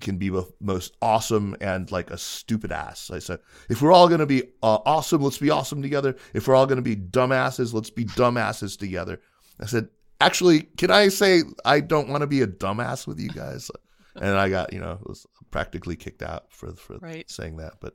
[0.00, 3.10] can be both most awesome and like a stupid ass.
[3.10, 6.16] I said, if we're all going to be uh, awesome, let's be awesome together.
[6.34, 9.20] If we're all going to be dumbasses, let's be dumbasses together.
[9.60, 9.88] I said,
[10.20, 13.70] actually, can I say I don't want to be a dumbass with you guys?
[14.20, 17.30] And I got, you know, was practically kicked out for for right.
[17.30, 17.74] saying that.
[17.80, 17.94] But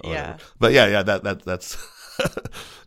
[0.00, 0.30] whatever.
[0.30, 1.76] yeah, but yeah, yeah, that that that's.
[2.20, 2.28] uh,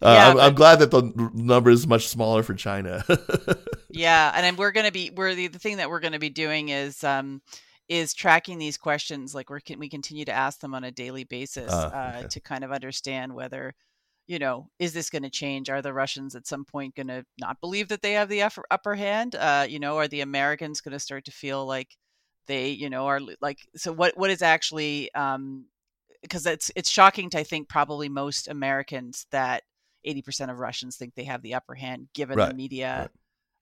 [0.01, 3.05] yeah, I'm, but, I'm, glad that the number is much smaller for China.
[3.89, 6.29] yeah, and we're going to be we're the, the thing that we're going to be
[6.29, 7.41] doing is um
[7.89, 11.23] is tracking these questions like we can we continue to ask them on a daily
[11.23, 13.73] basis uh, uh, to kind of understand whether
[14.27, 17.25] you know is this going to change are the russians at some point going to
[17.39, 20.81] not believe that they have the upper, upper hand uh, you know are the americans
[20.81, 21.97] going to start to feel like
[22.47, 25.65] they you know are like so what what is actually um
[26.21, 29.63] because it's it's shocking to i think probably most americans that
[30.05, 32.49] 80% of russians think they have the upper hand given right.
[32.49, 33.09] the media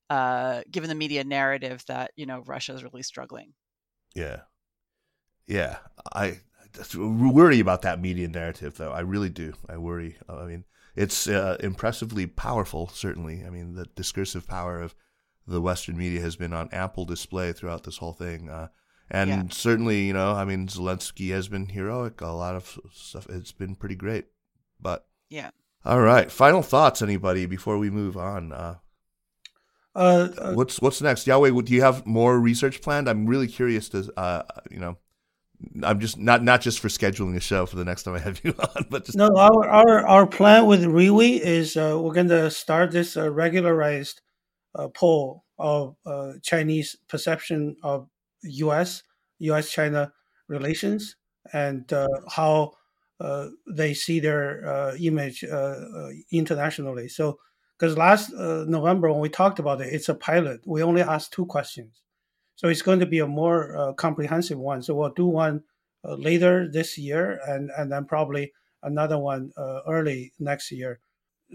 [0.10, 0.16] right.
[0.16, 3.54] uh given the media narrative that you know russia is really struggling
[4.16, 4.42] yeah,
[5.48, 5.78] yeah.
[6.14, 6.40] I
[6.96, 8.92] worry about that media narrative, though.
[8.92, 9.54] I really do.
[9.68, 10.18] I worry.
[10.30, 12.88] I mean, it's uh, impressively powerful.
[12.88, 14.96] Certainly, I mean, the discursive power of
[15.48, 18.50] the Western media has been on ample display throughout this whole thing.
[18.50, 18.68] Uh,
[19.10, 19.44] and yeah.
[19.50, 22.22] certainly, you know, I mean, Zelensky has been heroic.
[22.22, 23.28] A lot of stuff.
[23.30, 24.26] It's been pretty great.
[24.80, 25.50] But yeah.
[25.84, 26.32] All right.
[26.32, 28.54] Final thoughts, anybody, before we move on?
[28.54, 28.76] Uh,
[29.96, 31.64] uh, uh, what's what's next, Yawei?
[31.64, 33.10] Do you have more research planned?
[33.10, 34.98] I'm really curious to, uh, you know,
[35.84, 38.42] I'm just not not just for scheduling a show for the next time I have
[38.44, 39.30] you on, but just no.
[39.36, 44.22] Our our, our plan with Riwi is uh, we're going to start this uh, regularized
[44.76, 48.08] uh, poll of uh, Chinese perception of
[48.44, 49.04] U.S.
[49.40, 49.72] U.S.
[49.72, 50.12] China
[50.48, 51.16] relations
[51.54, 52.74] and uh, how
[53.20, 55.44] uh, they see their uh, image
[56.32, 57.08] internationally.
[57.08, 57.40] So
[57.82, 60.62] because last uh, November when we talked about it, it's a pilot.
[60.68, 62.04] We only asked two questions,
[62.56, 64.84] so it's going to be a more uh, comprehensive one.
[64.84, 65.64] So we'll do one
[66.06, 68.54] uh, later this year, and and then probably
[68.84, 71.00] another one uh, early next year,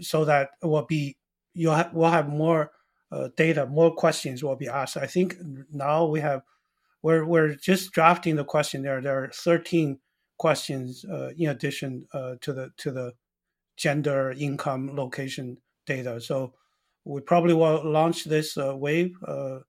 [0.01, 1.15] so that it will be
[1.53, 2.71] you ha- we'll have more
[3.09, 4.97] uh, data, more questions will be asked.
[4.97, 5.37] I think
[5.71, 6.41] now we have
[7.03, 8.99] we're we're just drafting the questionnaire.
[9.01, 9.99] There There are thirteen
[10.37, 13.13] questions uh, in addition to the to the
[13.77, 15.57] gender, income, location
[15.87, 16.21] data.
[16.21, 16.53] So
[17.03, 19.59] we probably will launch this uh, wave uh,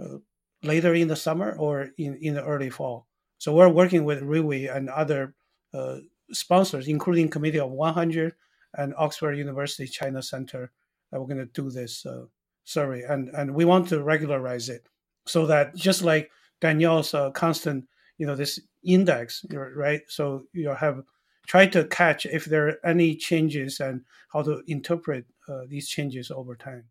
[0.00, 0.18] uh,
[0.62, 3.06] later in the summer or in, in the early fall.
[3.38, 5.34] So we're working with Riwi and other
[5.72, 5.98] uh,
[6.30, 8.34] sponsors, including Committee of 100
[8.74, 10.70] and Oxford University China Center,
[11.10, 12.24] that we're going to do this uh,
[12.64, 13.02] survey.
[13.02, 14.86] And, and we want to regularize it
[15.26, 17.86] so that just like Danielle's uh, constant,
[18.18, 20.02] you know, this index, right?
[20.08, 21.02] So you have
[21.46, 26.30] try to catch if there are any changes and how to interpret uh, these changes
[26.30, 26.84] over time.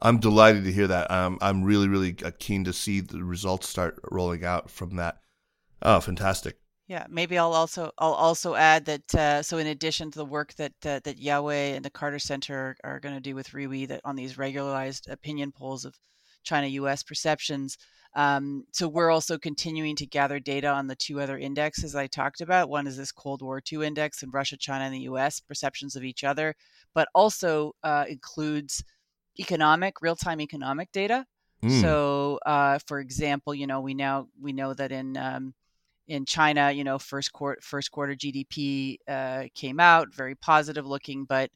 [0.00, 1.10] I'm delighted to hear that.
[1.10, 5.18] Um, I'm really, really uh, keen to see the results start rolling out from that.
[5.82, 6.58] Oh, fantastic!
[6.86, 10.54] Yeah, maybe I'll also I'll also add that uh, so in addition to the work
[10.54, 13.88] that uh, that Yawei and the Carter Center are, are going to do with Riwi
[13.88, 15.94] that on these regularized opinion polls of
[16.44, 17.02] China-U.S.
[17.02, 17.78] perceptions,
[18.14, 22.40] um, so we're also continuing to gather data on the two other indexes I talked
[22.40, 22.68] about.
[22.68, 25.40] One is this Cold War II index in Russia, China, and the U.S.
[25.40, 26.54] perceptions of each other,
[26.94, 28.82] but also uh, includes
[29.38, 31.26] economic, real-time economic data.
[31.62, 31.80] Mm.
[31.80, 35.54] So, uh, for example, you know we now we know that in um,
[36.06, 41.24] in China, you know, first quarter first quarter GDP uh, came out very positive looking,
[41.24, 41.50] but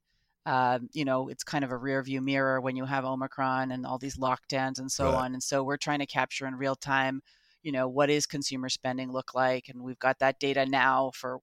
[0.45, 3.87] uh, you know, it's kind of a rear view mirror when you have Omicron and
[3.87, 5.15] all these lockdowns and so right.
[5.15, 5.33] on.
[5.35, 7.23] And so we're trying to capture in real time,
[7.63, 9.69] you know, what is consumer spending look like?
[9.69, 11.39] And we've got that data now for,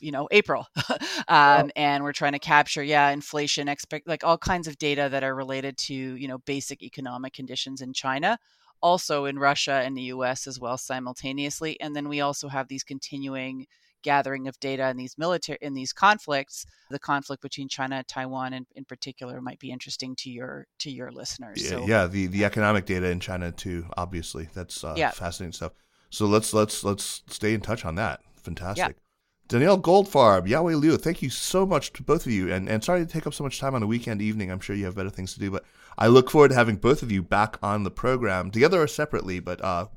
[0.00, 0.66] you know, April.
[1.28, 5.24] um, And we're trying to capture, yeah, inflation, expect like all kinds of data that
[5.24, 8.38] are related to, you know, basic economic conditions in China
[8.82, 11.80] also in Russia and the US as well simultaneously.
[11.80, 13.66] And then we also have these continuing
[14.02, 18.52] gathering of data in these military in these conflicts the conflict between china and taiwan
[18.52, 22.26] in, in particular might be interesting to your to your listeners yeah, so, yeah the
[22.26, 25.10] the economic data in china too obviously that's uh, yeah.
[25.10, 25.72] fascinating stuff
[26.10, 29.02] so let's let's let's stay in touch on that fantastic yeah.
[29.48, 32.50] Danielle Goldfarb, Yawei Liu, thank you so much to both of you.
[32.50, 34.50] And, and sorry to take up so much time on a weekend evening.
[34.50, 35.64] I'm sure you have better things to do, but
[35.98, 39.40] I look forward to having both of you back on the program, together or separately,
[39.40, 39.88] but uh,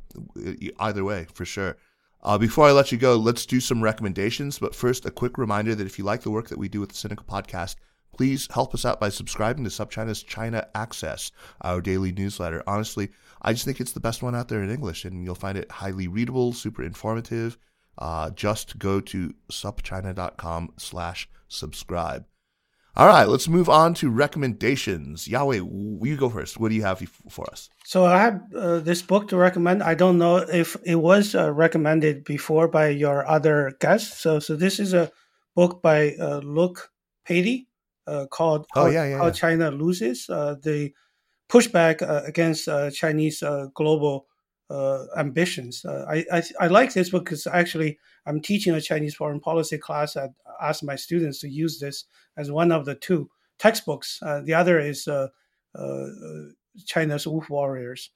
[0.79, 1.77] either way, for sure.
[2.25, 4.57] Uh, before I let you go, let's do some recommendations.
[4.57, 6.89] But first, a quick reminder that if you like the work that we do with
[6.89, 7.75] the Sinica Podcast,
[8.17, 12.63] please help us out by subscribing to SupChina's China Access, our daily newsletter.
[12.65, 13.09] Honestly,
[13.43, 15.69] I just think it's the best one out there in English, and you'll find it
[15.69, 17.59] highly readable, super informative.
[17.99, 22.25] Uh, just go to supchina.com slash subscribe.
[22.97, 25.27] All right, let's move on to recommendations.
[25.27, 25.57] Yawei,
[26.07, 26.57] you go first.
[26.57, 27.69] What do you have for us?
[27.83, 29.83] So I have uh, this book to recommend.
[29.83, 34.17] I don't know if it was uh, recommended before by your other guests.
[34.21, 35.11] So, so this is a
[35.55, 36.89] book by uh, Luke
[37.27, 37.67] Patey
[38.07, 39.31] uh, called "Oh yeah, yeah, How yeah.
[39.31, 40.93] China Loses: uh, The
[41.49, 43.43] Pushback uh, Against Chinese
[43.73, 44.27] Global
[45.17, 49.77] Ambitions." I, I, I like this book because actually I'm teaching a Chinese foreign policy
[49.77, 50.17] class.
[50.17, 50.29] I
[50.61, 52.05] asked my students to use this
[52.37, 54.19] as one of the two textbooks.
[54.21, 55.27] Uh, the other is uh,
[55.77, 56.05] uh,
[56.85, 58.09] China's Wolf Warriors,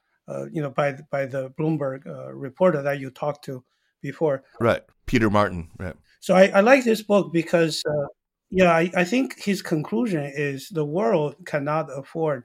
[0.51, 3.63] you know, by by the Bloomberg reporter that you talked to
[4.01, 4.43] before.
[4.59, 5.69] Right, Peter Martin.
[5.77, 5.95] Right.
[6.19, 7.83] So I, I like this book because,
[8.49, 12.43] yeah, I, I think his conclusion is the world cannot afford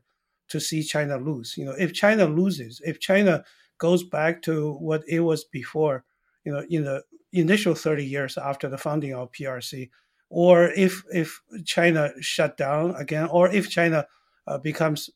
[0.48, 1.56] to see China lose.
[1.56, 3.44] You know, if China loses, if China
[3.78, 6.04] goes back to what it was before,
[6.44, 7.02] you know, in the
[7.32, 9.90] initial 30 years after the founding of PRC,
[10.30, 14.06] or if if China shut down again, or if China
[14.46, 15.10] uh, becomes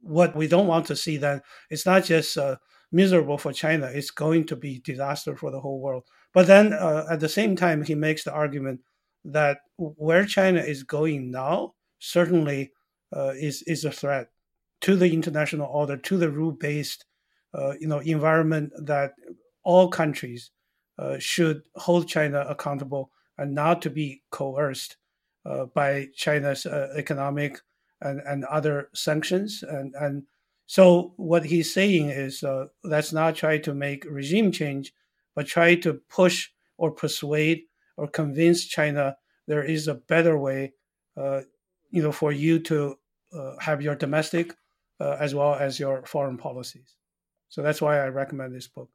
[0.00, 2.56] what we don't want to see, then it's not just uh,
[2.92, 6.04] miserable for China; it's going to be disaster for the whole world.
[6.32, 8.80] But then uh, at the same time, he makes the argument
[9.24, 12.72] that where China is going now certainly
[13.14, 14.30] uh, is is a threat
[14.82, 17.04] to the international order, to the rule-based,
[17.80, 19.12] you know, environment that
[19.64, 20.50] all countries
[20.98, 24.96] uh, should hold China accountable and not to be coerced
[25.44, 27.60] uh, by China's uh, economic
[28.00, 29.62] and, and other sanctions.
[29.62, 30.22] And, and
[30.66, 34.92] so what he's saying is uh, let's not try to make regime change,
[35.34, 36.48] but try to push
[36.78, 37.62] or persuade
[37.96, 40.72] or convince China there is a better way,
[41.16, 41.42] uh,
[41.90, 42.98] you know, for you to
[43.60, 44.54] have your domestic
[44.98, 46.96] as well as your foreign policies.
[47.48, 48.90] So that's why I recommend this book.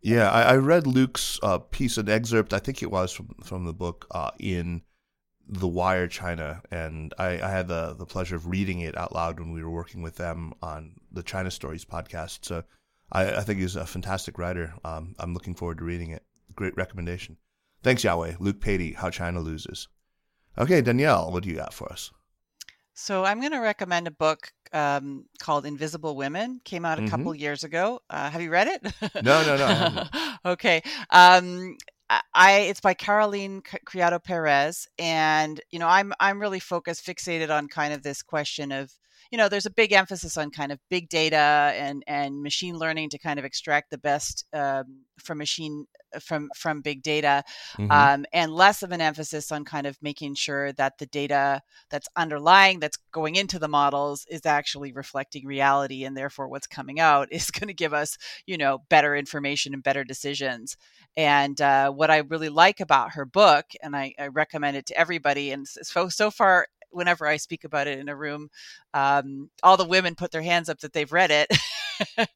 [0.00, 3.64] Yeah, I, I read Luke's uh, piece, an excerpt, I think it was from from
[3.64, 4.82] the book uh, in
[5.48, 9.38] the Wire China, and I, I, had the the pleasure of reading it out loud
[9.38, 12.44] when we were working with them on the China Stories podcast.
[12.44, 12.64] So
[13.12, 14.74] I, I think he's a fantastic writer.
[14.84, 16.24] Um, I'm looking forward to reading it.
[16.56, 17.36] Great recommendation.
[17.82, 18.36] Thanks, Yawei.
[18.40, 19.88] Luke Patey, How China Loses.
[20.58, 22.12] Okay, Danielle, what do you got for us?
[22.94, 26.60] So I'm going to recommend a book um, called Invisible Women.
[26.64, 27.10] Came out a mm-hmm.
[27.10, 28.00] couple years ago.
[28.08, 28.82] Uh, have you read it?
[29.22, 30.04] no, no, no.
[30.52, 30.82] okay.
[31.10, 31.76] Um,
[32.34, 37.68] I it's by Caroline Criado Perez, and you know I'm I'm really focused, fixated on
[37.68, 38.92] kind of this question of
[39.32, 43.08] you know there's a big emphasis on kind of big data and and machine learning
[43.10, 45.86] to kind of extract the best um, from machine
[46.20, 47.42] from from big data
[47.78, 47.90] mm-hmm.
[47.90, 52.08] um, and less of an emphasis on kind of making sure that the data that's
[52.14, 57.28] underlying that's going into the models is actually reflecting reality and therefore what's coming out
[57.32, 60.76] is going to give us you know better information and better decisions
[61.16, 64.98] and uh, what i really like about her book and I, I recommend it to
[64.98, 68.48] everybody and so, so far whenever I speak about it in a room,
[68.94, 71.48] um, all the women put their hands up that they've read it.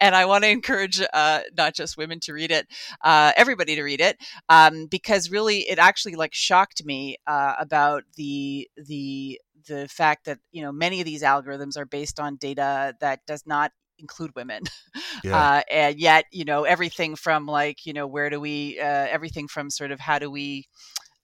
[0.00, 2.66] and I want to encourage uh, not just women to read it,
[3.02, 4.18] uh, everybody to read it,
[4.48, 10.38] um, because really it actually like shocked me uh, about the the the fact that
[10.52, 14.62] you know many of these algorithms are based on data that does not include women
[15.24, 15.36] yeah.
[15.36, 19.48] uh, and yet you know everything from like you know where do we uh, everything
[19.48, 20.66] from sort of how do we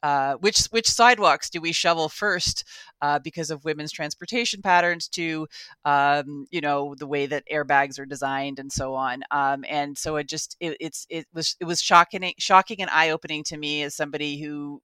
[0.03, 2.65] uh, which which sidewalks do we shovel first
[3.03, 5.47] uh, because of women's transportation patterns to
[5.85, 10.17] um, you know the way that airbags are designed and so on um, and so
[10.17, 13.83] it just it, it's it was it was shocking shocking and eye opening to me
[13.83, 14.81] as somebody who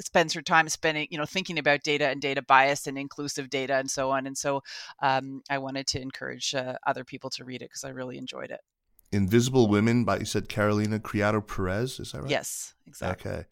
[0.00, 3.74] spends her time spending you know thinking about data and data bias and inclusive data
[3.74, 4.62] and so on and so
[5.02, 8.50] um, i wanted to encourage uh, other people to read it because i really enjoyed
[8.50, 8.60] it
[9.12, 13.44] invisible women by you said carolina criado perez is that right yes exactly okay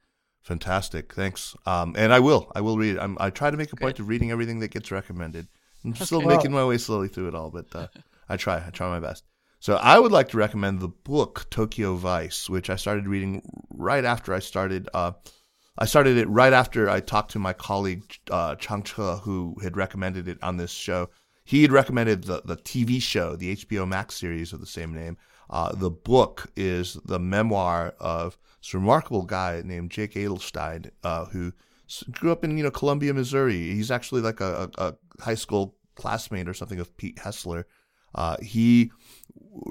[0.48, 1.54] Fantastic, thanks.
[1.66, 2.98] Um, and I will, I will read it.
[2.98, 5.46] I'm, i try to make a point of reading everything that gets recommended.
[5.84, 7.88] I'm still making my way slowly through it all, but uh,
[8.30, 9.24] I try, I try my best.
[9.60, 14.06] So I would like to recommend the book Tokyo Vice, which I started reading right
[14.06, 14.88] after I started.
[14.94, 15.12] Uh,
[15.80, 19.76] I started it right after I talked to my colleague uh, Chang Che, who had
[19.76, 21.08] recommended it on this show.
[21.44, 25.16] He had recommended the the TV show, the HBO Max series of the same name.
[25.48, 31.52] Uh, the book is the memoir of this remarkable guy named Jake Adelstein, uh, who
[32.10, 33.72] grew up in you know Columbia, Missouri.
[33.72, 37.64] He's actually like a, a, high school classmate or something of Pete Hessler.
[38.14, 38.90] Uh, he,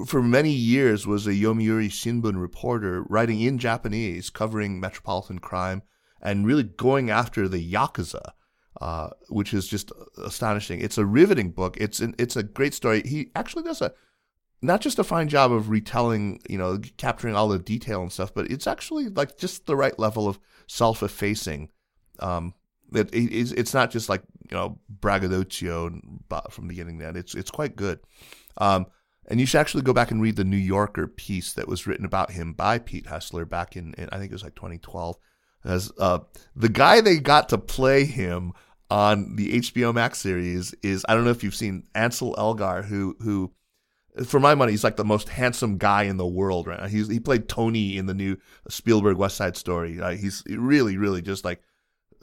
[0.06, 5.82] for many years, was a Yomiuri Shimbun reporter, writing in Japanese, covering metropolitan crime,
[6.20, 8.32] and really going after the yakuza.
[8.80, 9.90] Uh, which is just
[10.24, 10.80] astonishing.
[10.80, 11.76] It's a riveting book.
[11.80, 13.02] It's an, it's a great story.
[13.04, 13.92] He actually does a
[14.62, 18.32] not just a fine job of retelling, you know, capturing all the detail and stuff,
[18.32, 20.38] but it's actually like just the right level of
[20.68, 21.70] self-effacing.
[22.20, 22.54] Um,
[22.92, 26.00] it, it's, it's not just like you know braggadocio
[26.50, 26.98] from beginning.
[26.98, 28.00] That it's it's quite good.
[28.58, 28.86] Um,
[29.26, 32.06] and you should actually go back and read the New Yorker piece that was written
[32.06, 35.18] about him by Pete Hessler back in, in I think it was like 2012.
[35.64, 36.20] As uh,
[36.54, 38.52] the guy they got to play him
[38.90, 43.16] on the HBO Max series is I don't know if you've seen Ansel Elgort, who
[43.20, 43.52] who
[44.24, 46.86] for my money he's like the most handsome guy in the world right now.
[46.86, 48.36] He's he played Tony in the new
[48.68, 50.00] Spielberg West Side Story.
[50.00, 51.62] Uh, he's really really just like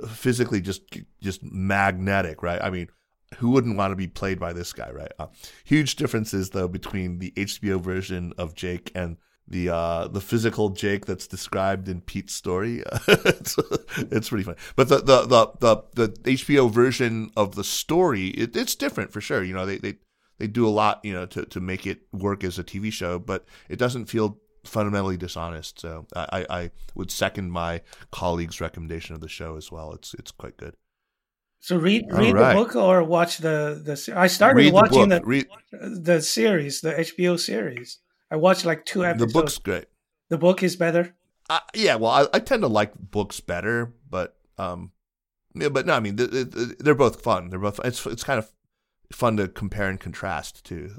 [0.08, 0.82] physically just
[1.22, 2.62] just magnetic, right?
[2.62, 2.88] I mean
[3.38, 5.12] who wouldn't want to be played by this guy, right?
[5.20, 5.28] Uh,
[5.64, 9.18] huge differences though between the HBO version of Jake and
[9.48, 12.84] the uh, the physical Jake that's described in Pete's story.
[13.08, 13.56] it's,
[13.98, 14.58] it's pretty funny.
[14.76, 19.22] But the, the the, the the HBO version of the story, it, it's different for
[19.22, 19.44] sure.
[19.44, 19.96] You know, they they
[20.40, 23.20] they do a lot, you know, to to make it work as a TV show,
[23.20, 25.80] but it doesn't feel fundamentally dishonest.
[25.80, 27.82] So I, I would second my
[28.12, 29.94] colleague's recommendation of the show as well.
[29.94, 30.76] It's it's quite good.
[31.60, 32.54] So read read right.
[32.54, 34.14] the book or watch the the.
[34.18, 38.00] I started read watching the the, read, the series, the HBO series.
[38.32, 39.34] I watched like two episodes.
[39.34, 39.86] The book's great.
[40.30, 41.16] The book is better.
[41.50, 44.92] Uh, yeah, well, I, I, tend to like books better, but um,
[45.54, 47.50] yeah, but no, I mean they're both fun.
[47.50, 48.52] They're both it's it's kind of
[49.12, 50.96] fun to compare and contrast too,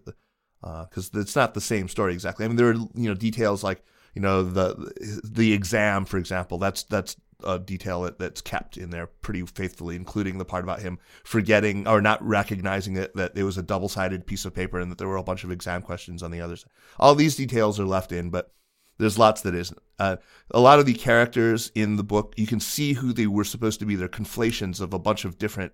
[0.61, 2.45] because uh, it's not the same story exactly.
[2.45, 3.83] I mean, there are you know details like
[4.14, 4.93] you know the
[5.24, 6.59] the exam, for example.
[6.59, 10.80] That's that's a detail that, that's kept in there pretty faithfully, including the part about
[10.80, 14.80] him forgetting or not recognizing it, that it was a double sided piece of paper
[14.80, 16.70] and that there were a bunch of exam questions on the other side.
[16.99, 18.53] All these details are left in, but
[18.99, 19.78] there's lots that isn't.
[19.99, 20.16] Uh,
[20.51, 23.80] a lot of the characters in the book, you can see who they were supposed
[23.80, 23.97] to be.
[23.97, 25.72] They're conflations of a bunch of different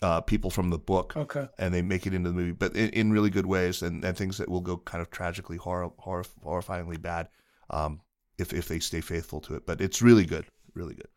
[0.00, 1.16] uh, people from the book.
[1.16, 1.48] Okay.
[1.58, 4.16] And they make it into the movie, but in, in really good ways and, and,
[4.16, 7.28] things that will go kind of tragically, horror, horror, horrifyingly bad
[7.70, 8.00] um,
[8.38, 9.66] if, if they stay faithful to it.
[9.66, 11.08] But it's really good really good.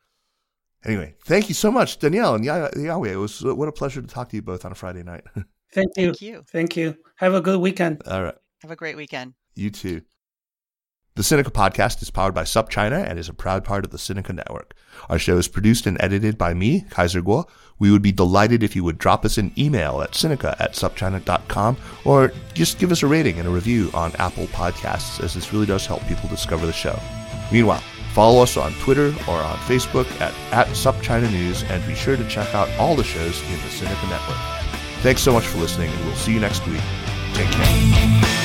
[0.86, 3.12] Anyway, thank you so much, Danielle and Yawei.
[3.12, 5.24] It was what a pleasure to talk to you both on a Friday night.
[5.74, 6.06] Thank you.
[6.06, 6.44] Thank you.
[6.50, 6.96] Thank you.
[7.18, 8.02] Have a good weekend.
[8.08, 8.36] All right.
[8.62, 9.34] Have a great weekend.
[9.54, 10.02] You too.
[11.16, 14.36] The Sinica podcast is powered by SupChina and is a proud part of the Sinica
[14.36, 14.76] Network.
[15.10, 17.50] Our show is produced and edited by me, Kaiser Kuo.
[17.80, 21.78] We would be delighted if you would drop us an email at Sinica at supchina.com
[22.06, 25.66] or just give us a rating and a review on Apple Podcasts, as this really
[25.66, 27.00] does help people discover the show.
[27.52, 27.82] Meanwhile,
[28.18, 32.28] Follow us on Twitter or on Facebook at, at SupChina News and be sure to
[32.28, 34.72] check out all the shows in the Sinica Network.
[35.04, 36.82] Thanks so much for listening and we'll see you next week.
[37.36, 38.37] Take care.